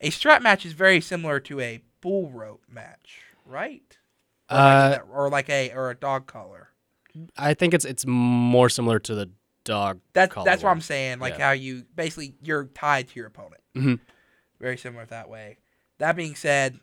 [0.00, 3.96] A strap match is very similar to a bull rope match, right?
[4.52, 6.68] Or, Uh, like, or like a or a dog collar.
[7.36, 9.30] I think it's it's more similar to the
[9.64, 10.00] dog.
[10.12, 10.70] That's collar that's what.
[10.70, 11.18] I'm saying.
[11.18, 11.46] Like Yeah.
[11.46, 13.62] how you basically you're tied to your opponent.
[13.74, 14.00] Mhm.
[14.60, 15.58] Very similar that way.
[15.98, 16.80] That being said,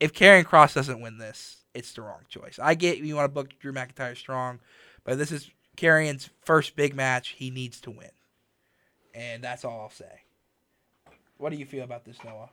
[0.00, 2.58] if Karrion Kross doesn't win this, it's the wrong choice.
[2.60, 4.60] I get you want to book Drew McIntyre strong,
[5.04, 7.30] but this is Karrion's first big match.
[7.30, 8.10] He needs to win,
[9.14, 10.22] and that's all I'll say.
[11.38, 12.50] What do you feel about this, Noah?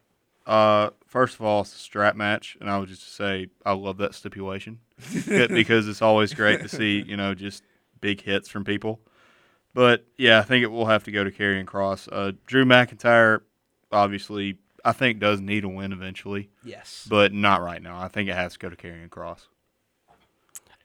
[0.50, 3.97] Uh, first of all, it's a strap match, and I would just say I love
[3.97, 4.80] that stipulation
[5.28, 7.62] because it's always great to see you know just
[8.02, 9.00] big hits from people.
[9.76, 12.10] But yeah, I think it will have to go to Karrion Kross.
[12.12, 13.41] Uh, Drew McIntyre,
[13.91, 17.06] obviously, I think does need a win eventually, Yes.
[17.08, 18.00] but not right now.
[18.02, 19.47] I think it has to go to Karrion Kross.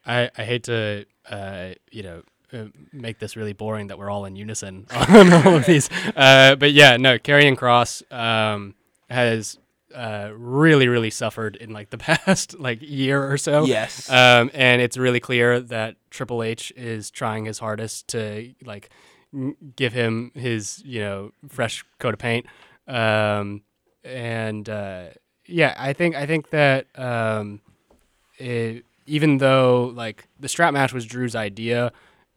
[0.05, 4.27] I, I hate to uh, you know uh, make this really boring that we're all
[4.27, 8.75] in unison on all of these, uh, but yeah, no, Karrion Kross um,
[9.11, 9.59] has
[9.95, 13.65] uh, really really suffered in like the past like year or so.
[13.65, 14.11] Yes.
[14.11, 18.91] um, and it's really clear that Triple H is trying his hardest to like
[19.33, 22.47] n- give him his you know fresh coat of paint,
[22.89, 23.63] um,
[24.03, 25.07] and uh,
[25.47, 26.87] yeah, I think I think that.
[26.99, 27.61] Um,
[28.39, 31.93] it, even though like the strap match was Drew's idea,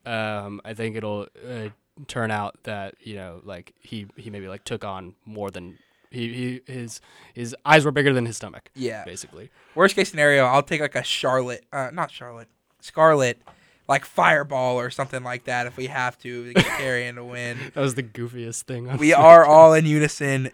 [0.05, 1.70] um, I think it'll uh,
[2.07, 5.78] turn out that you know like he he maybe like took on more than
[6.12, 7.01] he, he his
[7.34, 8.70] his eyes were bigger than his stomach.
[8.76, 9.03] Yeah.
[9.05, 9.49] basically.
[9.76, 12.47] Worst case scenario, I'll take like a Charlotte, uh, not Charlotte,
[12.82, 13.41] Scarlett,
[13.88, 16.78] like Fireball or something like that if we have to to get
[17.16, 17.58] to win.
[17.74, 18.89] That was the goofiest thing.
[18.89, 20.49] on We Smack- are all in unison.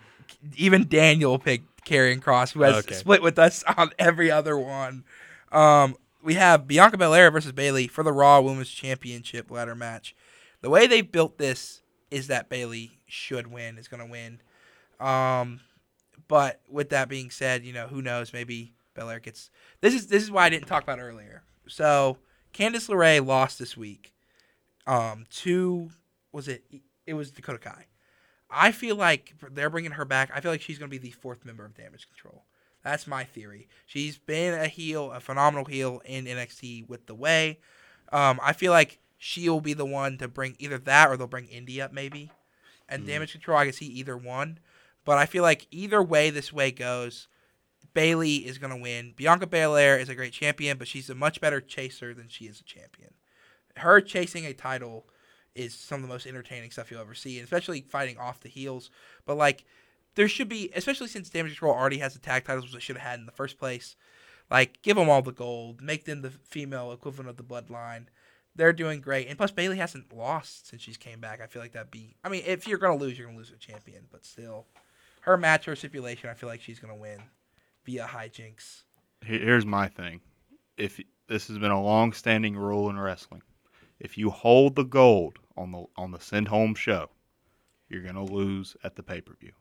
[0.56, 2.96] Even Daniel picked Karrion Kross, who has Okay.
[2.96, 5.04] split with us on every other one.
[5.52, 10.16] Um, we have Bianca Belair versus Bayley for the Raw Women's Championship ladder match.
[10.62, 14.40] The way they built this is that Bayley should win, is going to win.
[15.00, 15.60] Um,
[16.28, 18.34] but with that being said, you know who knows?
[18.34, 19.50] Maybe Belair gets.
[19.82, 21.44] This is this is why I didn't talk about it earlier.
[21.68, 22.18] So
[22.54, 24.14] Candice LeRae lost this week.
[24.86, 25.90] Um, to
[26.32, 26.64] was it?
[27.06, 27.86] It was Dakota Kai.
[28.50, 30.32] I feel like they're bringing her back.
[30.34, 32.44] I feel like she's going to be the fourth member of Damage Control.
[32.84, 33.68] That's my theory.
[33.86, 37.60] She's been a heel, a phenomenal heel in NXT with the way.
[38.12, 41.48] Um, I feel like she'll be the one to bring either that or they'll bring
[41.48, 42.32] Indi up maybe.
[42.90, 44.60] And Damage Control, I can see either one.
[45.06, 47.28] But I feel like either way this way goes,
[47.94, 49.14] Bayley is going to win.
[49.16, 52.60] Bianca Belair is a great champion, but she's a much better chaser than she is
[52.60, 53.14] a champion.
[53.78, 55.06] Her chasing a title
[55.56, 58.90] is some of the most entertaining stuff you'll ever see, especially fighting off the heels.
[59.26, 59.66] But like,
[60.16, 62.98] there should be, especially since Damage Control already has the tag titles, which they should
[62.98, 63.96] have had in the first place.
[64.50, 68.06] Like, give them all the gold, make them the female equivalent of the Bloodline.
[68.56, 71.42] They're doing great, and plus Bayley hasn't lost since she's came back.
[71.42, 72.16] I feel like that'd be.
[72.24, 74.68] I mean, if you're gonna lose, you're gonna lose a champion, but still,
[75.24, 77.22] her match, her stipulation, I feel like she's gonna win
[77.86, 78.84] via hijinks.
[79.26, 80.22] Here- Here's my thing.
[80.78, 83.42] If this has been a long-standing rule in wrestling,
[84.00, 87.10] if you hold the gold on the on the send home show,
[87.90, 89.52] you're gonna lose at the pay-per-view.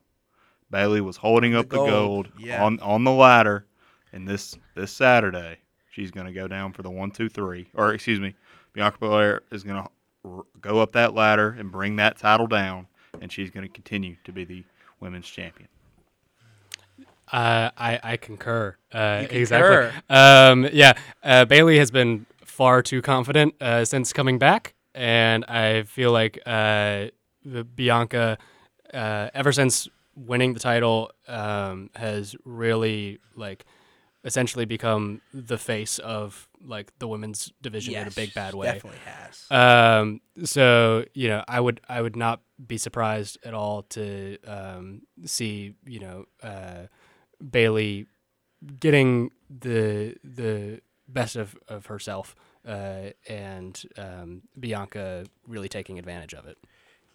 [0.70, 2.64] Bayley was holding up the gold, gold, yeah.
[2.64, 3.66] on on the ladder,
[4.12, 5.58] and this this Saturday
[5.90, 8.34] she's gonna go down for the one, two, three, or excuse me,
[8.72, 9.88] Bianca Belair is gonna
[10.24, 12.88] r- go up that ladder and bring that title down,
[13.20, 14.64] and she's gonna continue to be the
[15.02, 15.68] women's champion.
[17.30, 18.76] Uh, I I concur.
[18.92, 20.00] Uh, Exactly.
[20.10, 20.92] Um, yeah,
[21.22, 26.38] uh, Bayley has been far too confident uh, since coming back, and I feel like
[26.46, 27.06] uh,
[27.74, 28.38] Bianca,
[28.92, 33.64] uh, ever since winning the title, um, has really like
[34.24, 38.66] essentially become the face of like the women's division in a big bad way.
[38.66, 39.46] Definitely has.
[39.50, 45.02] Um, so you know, I would I would not be surprised at all to um,
[45.24, 46.86] see you know uh,
[47.50, 48.06] Bayley
[48.78, 52.34] getting the the best of, of herself
[52.66, 56.58] uh, and um, Bianca really taking advantage of it.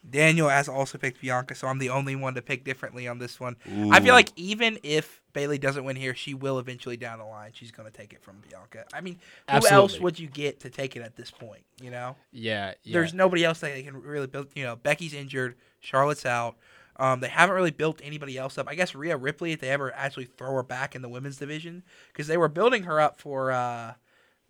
[0.09, 3.39] Daniel has also picked Bianca, so I'm the only one to pick differently on this
[3.39, 3.57] one.
[3.91, 7.51] I feel like even if Bayley doesn't win here, she will eventually down the line.
[7.53, 8.85] She's going to take it from Bianca.
[8.93, 11.63] I mean, who else would you get to take it at this point?
[11.81, 12.93] You know, Yeah, yeah.
[12.93, 14.47] there's nobody else that they can really build.
[14.55, 16.55] You know, Becky's injured, Charlotte's out.
[16.99, 18.67] Um, they haven't really built anybody else up.
[18.67, 21.83] I guess Rhea Ripley, if they ever actually throw her back in the women's division,
[22.11, 23.93] because they were building her up for uh,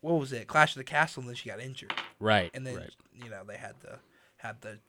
[0.02, 2.50] what was it, Clash of the Castle, and then she got injured right.
[2.54, 2.96] and then right.
[3.14, 4.00] you know they had to
[4.38, 4.80] have the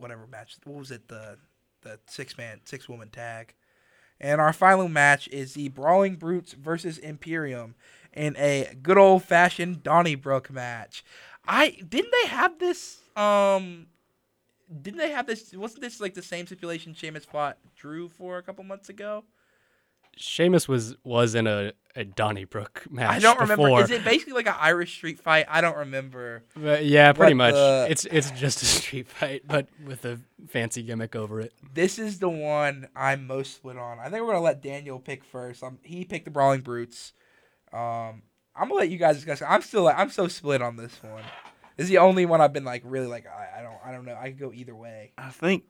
[0.00, 0.56] whatever match.
[0.64, 1.08] What was it?
[1.08, 1.38] The
[1.82, 3.54] the six man six woman tag.
[4.20, 7.76] And our final match is the Brawling Brutes versus Imperium
[8.12, 11.04] in a good old fashioned Donnybrook match.
[11.46, 13.86] I didn't they have this um
[14.82, 18.42] didn't they have this wasn't this like the same stipulation Sheamus fought Drew for a
[18.42, 19.24] couple months ago?
[20.18, 23.10] Sheamus was was in a, a Donnybrook match.
[23.16, 23.64] I don't remember.
[23.64, 23.82] before.
[23.82, 25.46] Is it basically like an Irish street fight?
[25.48, 26.44] I don't remember.
[26.56, 27.54] But yeah, pretty But much.
[27.54, 31.52] the- It's it's just a street fight, but with a fancy gimmick over it.
[31.74, 33.98] This is the one I'm most split on.
[33.98, 35.62] I think we're gonna let Daniel pick first.
[35.62, 37.12] Um, he picked the Brawling Brutes.
[37.72, 38.22] Um,
[38.56, 39.40] I'm gonna let you guys discuss.
[39.42, 41.22] I'm still like I'm so split on this one.
[41.76, 44.04] This is the only one I've been like really like I, I don't I don't
[44.04, 44.16] know.
[44.20, 45.12] I could go either way.
[45.16, 45.64] I think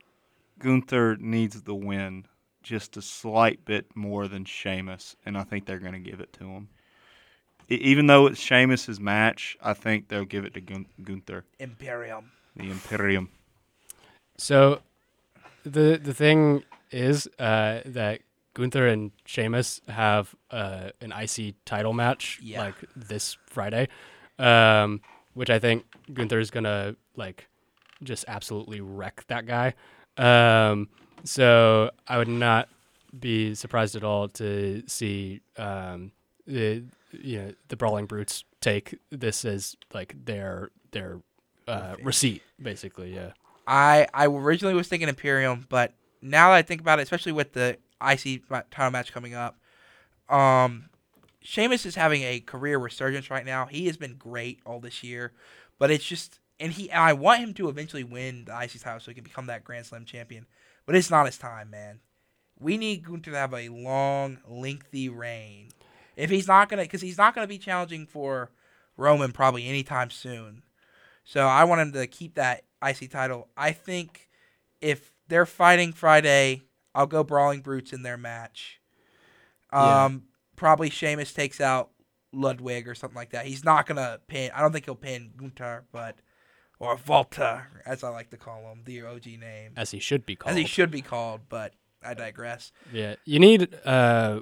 [0.59, 2.27] Gunther needs the win
[2.69, 6.33] just a slight bit more than Sheamus, and I think they're going to give it
[6.35, 6.69] to him.
[7.69, 12.31] Even though it's Sheamus's match, I think they'll give it to Gun- Gunther, Imperium.
[12.57, 13.29] the Imperium.
[14.39, 14.81] So
[15.65, 18.21] the the thing is uh, that
[18.55, 22.61] Gunther and Sheamus have uh, an IC title match Yeah.
[22.63, 23.89] like this Friday,
[24.39, 25.01] um,
[25.35, 27.49] which I think Gunther is gonna like
[28.03, 29.75] just absolutely wreck that guy.
[30.17, 30.89] Um,
[31.25, 32.69] so I would not
[33.19, 36.13] be surprised at all to see um,
[36.47, 41.21] the you know the Brawling Brutes take this as like their their
[41.67, 43.15] uh, receipt, basically.
[43.15, 43.33] Yeah.
[43.67, 47.53] I I originally was thinking Imperium, but now that I think about it, especially with
[47.53, 49.59] the IC title match coming up,
[50.29, 50.89] um,
[51.41, 53.67] Sheamus is having a career resurgence right now.
[53.67, 55.33] He has been great all this year,
[55.79, 59.01] but it's just and he and I want him to eventually win the IC title
[59.01, 60.47] so he can become that Grand Slam champion.
[60.89, 62.01] But it's not his time, man.
[62.59, 65.69] We need Gunther to have a long, lengthy reign.
[66.17, 68.53] If he's not gonna, because he's not gonna be challenging for
[68.97, 70.63] Roman probably anytime soon.
[71.25, 73.49] So I want him to keep that IC title.
[73.55, 74.31] I think
[74.81, 76.63] if they're fighting Friday,
[76.95, 78.81] I'll go Brawling Brutes in their match.
[79.71, 80.07] Yeah.
[80.07, 80.23] Um,
[80.57, 81.91] probably Sheamus takes out
[82.33, 83.45] Ludwig or something like that.
[83.45, 84.53] He's not gonna pin.
[84.55, 86.17] I don't think he'll pin Gunther, but
[86.81, 90.37] or Walter, as I like to call him, the OG name, as he should be
[90.37, 90.53] called.
[90.53, 91.43] as he should be called.
[91.49, 92.73] But I digress.
[92.93, 94.41] Yeah, you need uh,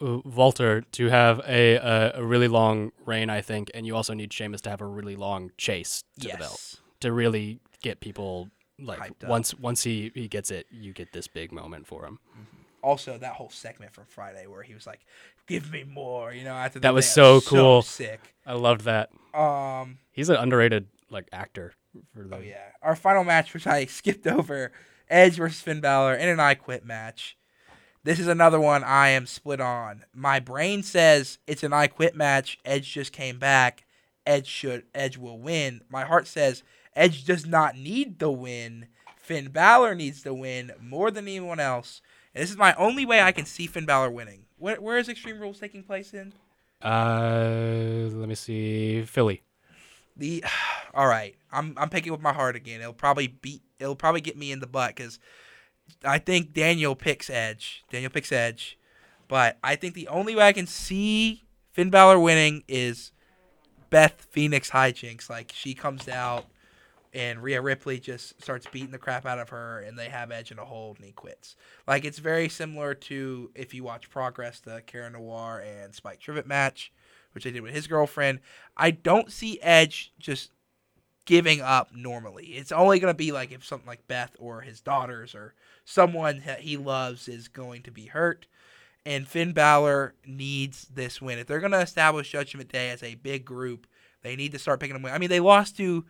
[0.00, 4.14] uh, Walter to have a, a a really long reign, I think, and you also
[4.14, 8.48] need Sheamus to have a really long chase to the belt to really get people
[8.80, 9.28] like Hyped up.
[9.30, 12.18] once once he he gets it, you get this big moment for him.
[12.80, 15.00] Also, that whole segment from Friday where he was like,
[15.48, 17.82] "Give me more," you know, after That was so cool.
[17.82, 18.20] sick.
[18.46, 19.10] I loved that.
[19.34, 21.74] Um, He's an underrated like actor.
[22.14, 24.72] For the, Oh yeah, our final match, which I skipped over,
[25.08, 27.36] Edge versus Finn Balor in an I Quit match.
[28.04, 30.04] This is another one I am split on.
[30.14, 32.58] My brain says it's an I Quit match.
[32.64, 33.84] Edge just came back.
[34.26, 35.82] Edge should Edge will win.
[35.90, 36.62] My heart says
[36.94, 38.86] Edge does not need the win.
[39.16, 42.00] Finn Balor needs the win more than anyone else.
[42.34, 44.44] And this is my only way I can see Finn Balor winning.
[44.58, 46.32] Where, where is Extreme Rules taking place in?
[46.82, 49.42] Uh, let me see, Philly.
[50.18, 50.44] The
[50.94, 52.80] all right, I'm I'm picking with my heart again.
[52.80, 53.62] It'll probably beat.
[53.78, 55.18] It'll probably get me in the butt because
[56.04, 57.84] I think Daniel picks Edge.
[57.90, 58.78] Daniel picks Edge,
[59.28, 63.12] but I think the only way I can see Finn Balor winning is
[63.90, 65.30] Beth Phoenix hijinks.
[65.30, 66.46] Like she comes out
[67.14, 70.50] and Rhea Ripley just starts beating the crap out of her, and they have Edge
[70.50, 71.56] in a hold, and he quits.
[71.86, 76.46] Like it's very similar to if you watch Progress, the Cara Noir and Spike Trivet
[76.46, 76.92] match,
[77.32, 78.40] which they did with his girlfriend.
[78.76, 80.50] I don't see Edge just
[81.24, 82.46] giving up normally.
[82.46, 85.54] It's only going to be like if something like Beth or his daughters or
[85.84, 88.46] someone that he loves is going to be hurt.
[89.04, 91.38] And Finn Balor needs this win.
[91.38, 93.86] If they're going to establish Judgment Day as a big group,
[94.22, 95.04] they need to start picking them.
[95.04, 96.04] I mean, they lost to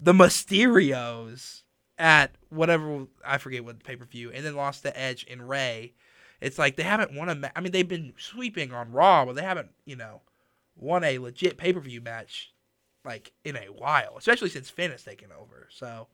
[0.00, 1.62] the Mysterios
[1.98, 5.92] at whatever I forget what pay per view, and then lost to Edge and Rey.
[6.40, 7.34] It's like they haven't won a.
[7.34, 10.22] Ma- I mean, they've been sweeping on Raw, but they haven't, you know,
[10.76, 12.52] won a legit pay per view match
[13.04, 15.68] like in a while, especially since Finn has taken over.
[15.70, 16.06] So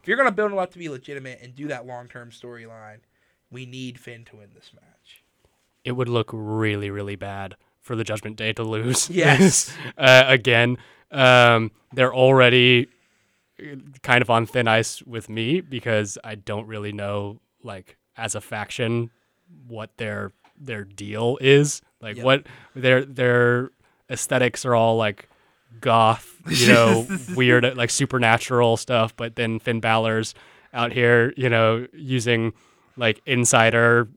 [0.00, 2.98] if you're gonna build them up to be legitimate and do that long term storyline,
[3.50, 5.22] we need Finn to win this match.
[5.84, 9.08] it would look really, really bad for the Judgment Day to lose.
[9.10, 9.72] Yes.
[9.98, 10.76] uh, again,
[11.12, 12.88] um, they're already
[14.02, 18.40] kind of on thin ice with me because I don't really know like as a
[18.40, 19.10] faction
[19.66, 21.80] what their their deal is.
[22.00, 22.24] Like Yep.
[22.24, 23.70] what their their
[24.10, 25.28] aesthetics are all like
[25.80, 30.34] goth, you know, weird like supernatural stuff, but then Finn Balor's
[30.72, 32.52] out here, you know, using
[32.96, 34.08] like insider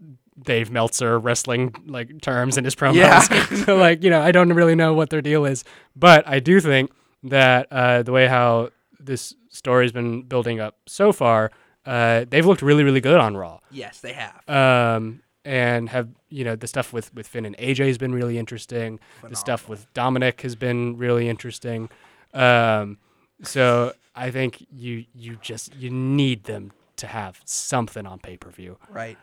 [0.42, 2.96] Dave Meltzer wrestling like terms in his promos.
[2.96, 3.20] Yeah.
[3.66, 5.64] so like, you know, I don't really know what their deal is,
[5.96, 6.92] but I do think
[7.24, 8.70] that uh, the way how
[9.00, 11.52] this story's been building up so far,
[11.86, 13.60] uh, they've looked really, really good on Raw.
[13.72, 14.48] Yes, they have.
[14.48, 18.38] Um, and have you know the stuff with with Finn and AJ has been really
[18.38, 19.00] interesting.
[19.28, 21.90] The stuff with Dominik has been really interesting.
[22.34, 22.98] Um,
[23.44, 28.50] so I think you you just you need them to have something on pay per
[28.50, 28.78] view.
[28.90, 29.18] right.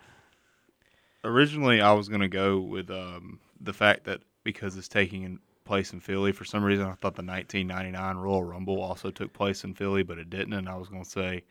[1.25, 5.99] Originally, I was gonna go with um, the fact that because it's taking place in
[6.01, 10.05] Philly, for some reason I thought the 1999 Royal Rumble also took place in Philly,
[10.05, 10.53] but it didn't.
[10.53, 11.43] And I was gonna say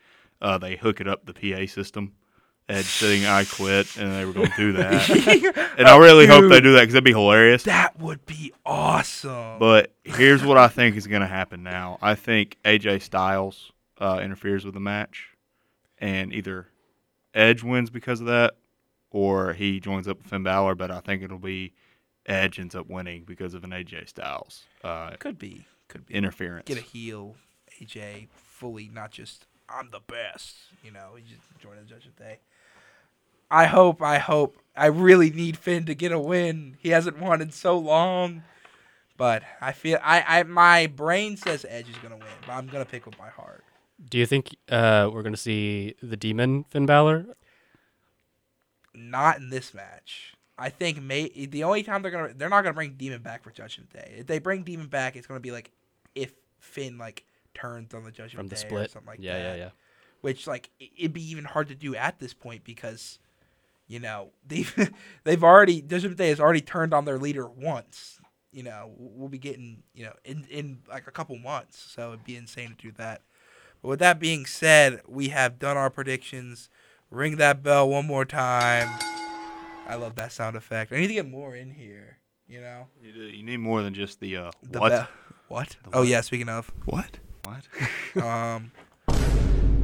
[0.42, 2.14] uh, they hook it up the PA system.
[2.68, 5.08] Edge saying I quit, and they were gonna do that.
[5.78, 7.64] and I really hope they do that because that'd be hilarious.
[7.64, 9.60] That would be awesome.
[9.60, 12.00] But here's what I think is going to happen now.
[12.02, 15.30] I think AJ Styles uh, interferes with the match,
[16.00, 16.68] and either
[17.36, 18.56] Edge wins because of that,
[19.12, 20.74] or he joins up with Finn Balor.
[20.74, 21.74] But I think it'll be
[22.26, 25.66] Edge ends up winning because of an AJ Styles uh, could be.
[25.88, 26.16] Could be.
[26.16, 26.66] interference.
[26.66, 27.36] Get a heel
[27.80, 30.56] AJ fully, not just I'm the best.
[30.84, 32.40] You know, he just join the Judgment Day.
[33.50, 34.02] I hope.
[34.02, 34.58] I hope.
[34.76, 36.78] I really need Finn to get a win.
[36.80, 38.44] He hasn't won in so long.
[39.18, 42.86] But I feel I, I my brain says Edge is gonna win, but I'm gonna
[42.86, 43.64] pick with my heart.
[44.10, 47.26] Do you think uh, we're gonna see the Demon Finn Balor?
[48.94, 50.34] Not in this match.
[50.58, 53.52] I think may the only time they're gonna they're not gonna bring Demon back for
[53.52, 54.16] Judgment Day.
[54.18, 55.72] If they bring Demon back, it's gonna be like
[56.14, 59.40] if Finn like turns on the Judgment From the Day or something like yeah, that.
[59.40, 59.56] yeah, yeah.
[59.56, 59.70] yeah.
[60.22, 63.20] Which like it'd be even hard to do at this point because,
[63.88, 68.20] you know, they've they've already Judgment Day has already turned on their leader once.
[68.52, 72.24] You know, we'll be getting you know in in like a couple months, so it'd
[72.26, 73.22] be insane to do that.
[73.82, 76.70] But with that being said, we have done our predictions.
[77.12, 78.90] Ring that bell one more time.
[79.88, 80.92] I love that sound effect.
[80.92, 82.18] I need to get more in here.
[82.48, 84.90] You know, You, do- you need more than just the, uh, the what?
[84.90, 85.08] bell-
[85.48, 85.76] What?
[85.94, 86.22] Oh yeah.
[86.22, 87.20] Speaking of, What?
[87.44, 87.68] What?
[88.24, 88.72] um,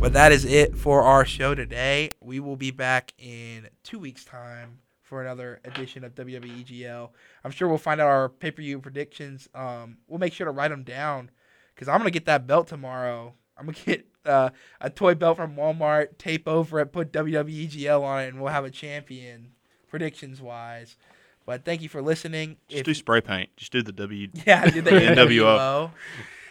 [0.01, 2.09] but that is it for our show today.
[2.21, 7.09] We will be back in two weeks' time for another edition of WWE GL.
[7.43, 9.47] I'm sure we'll find out our pay per view predictions.
[9.53, 11.29] Um, we'll make sure to write them down
[11.75, 13.33] because I'm gonna get that belt tomorrow.
[13.57, 14.49] I'm gonna get uh,
[14.79, 18.51] a toy belt from Walmart, tape over it, put WWE GL on it, and we'll
[18.51, 19.51] have a champion
[19.87, 20.97] predictions wise.
[21.45, 22.57] But thank you for listening.
[22.69, 23.49] just If- do spray paint.
[23.55, 24.29] Just do the W.
[24.47, 25.15] yeah, do the NWO.
[25.15, 25.91] NWO.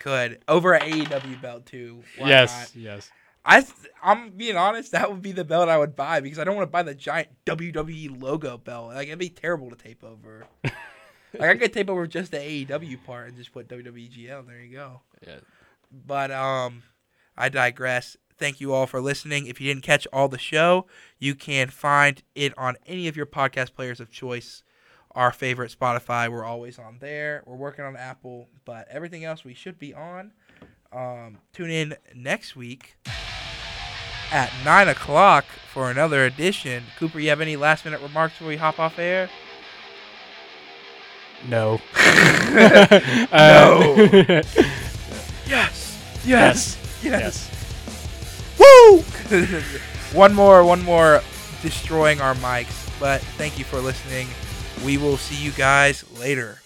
[0.03, 2.03] Good over an AEW belt too.
[2.17, 2.83] Why yes, not?
[2.83, 3.11] yes.
[3.45, 3.65] I
[4.03, 4.93] I'm being honest.
[4.93, 6.95] That would be the belt I would buy because I don't want to buy the
[6.95, 8.89] giant WWE logo belt.
[8.89, 10.47] Like it'd be terrible to tape over.
[10.65, 10.75] like
[11.51, 14.47] I could tape over just the AEW part and just put WWE GL.
[14.47, 15.01] There you go.
[15.27, 15.41] Yeah.
[16.07, 16.83] But um,
[17.37, 18.17] I digress.
[18.39, 19.47] Thank you all for listening.
[19.47, 20.87] If you didn't catch all the show,
[21.19, 24.63] you can find it on any of your podcast players of choice.
[25.13, 27.43] Our favorite Spotify, we're always on there.
[27.45, 30.33] We're working on Apple, but everything else we should be on.
[30.93, 32.97] Um, tune in next week
[34.33, 36.85] at nine o'clock for another edition.
[36.99, 39.29] Cooper, you have any last minute remarks before we hop off air?
[41.49, 41.81] No.
[42.51, 43.29] No.
[43.33, 44.43] Uh,
[45.47, 46.23] Yes.
[46.25, 46.77] yes.
[47.03, 47.51] Yes.
[47.51, 48.57] Yes.
[48.59, 48.99] Woo!
[50.17, 51.23] one more, one more
[51.63, 52.89] destroying our mics.
[53.01, 54.29] But thank you for listening.
[54.85, 56.59] We will see you guys later.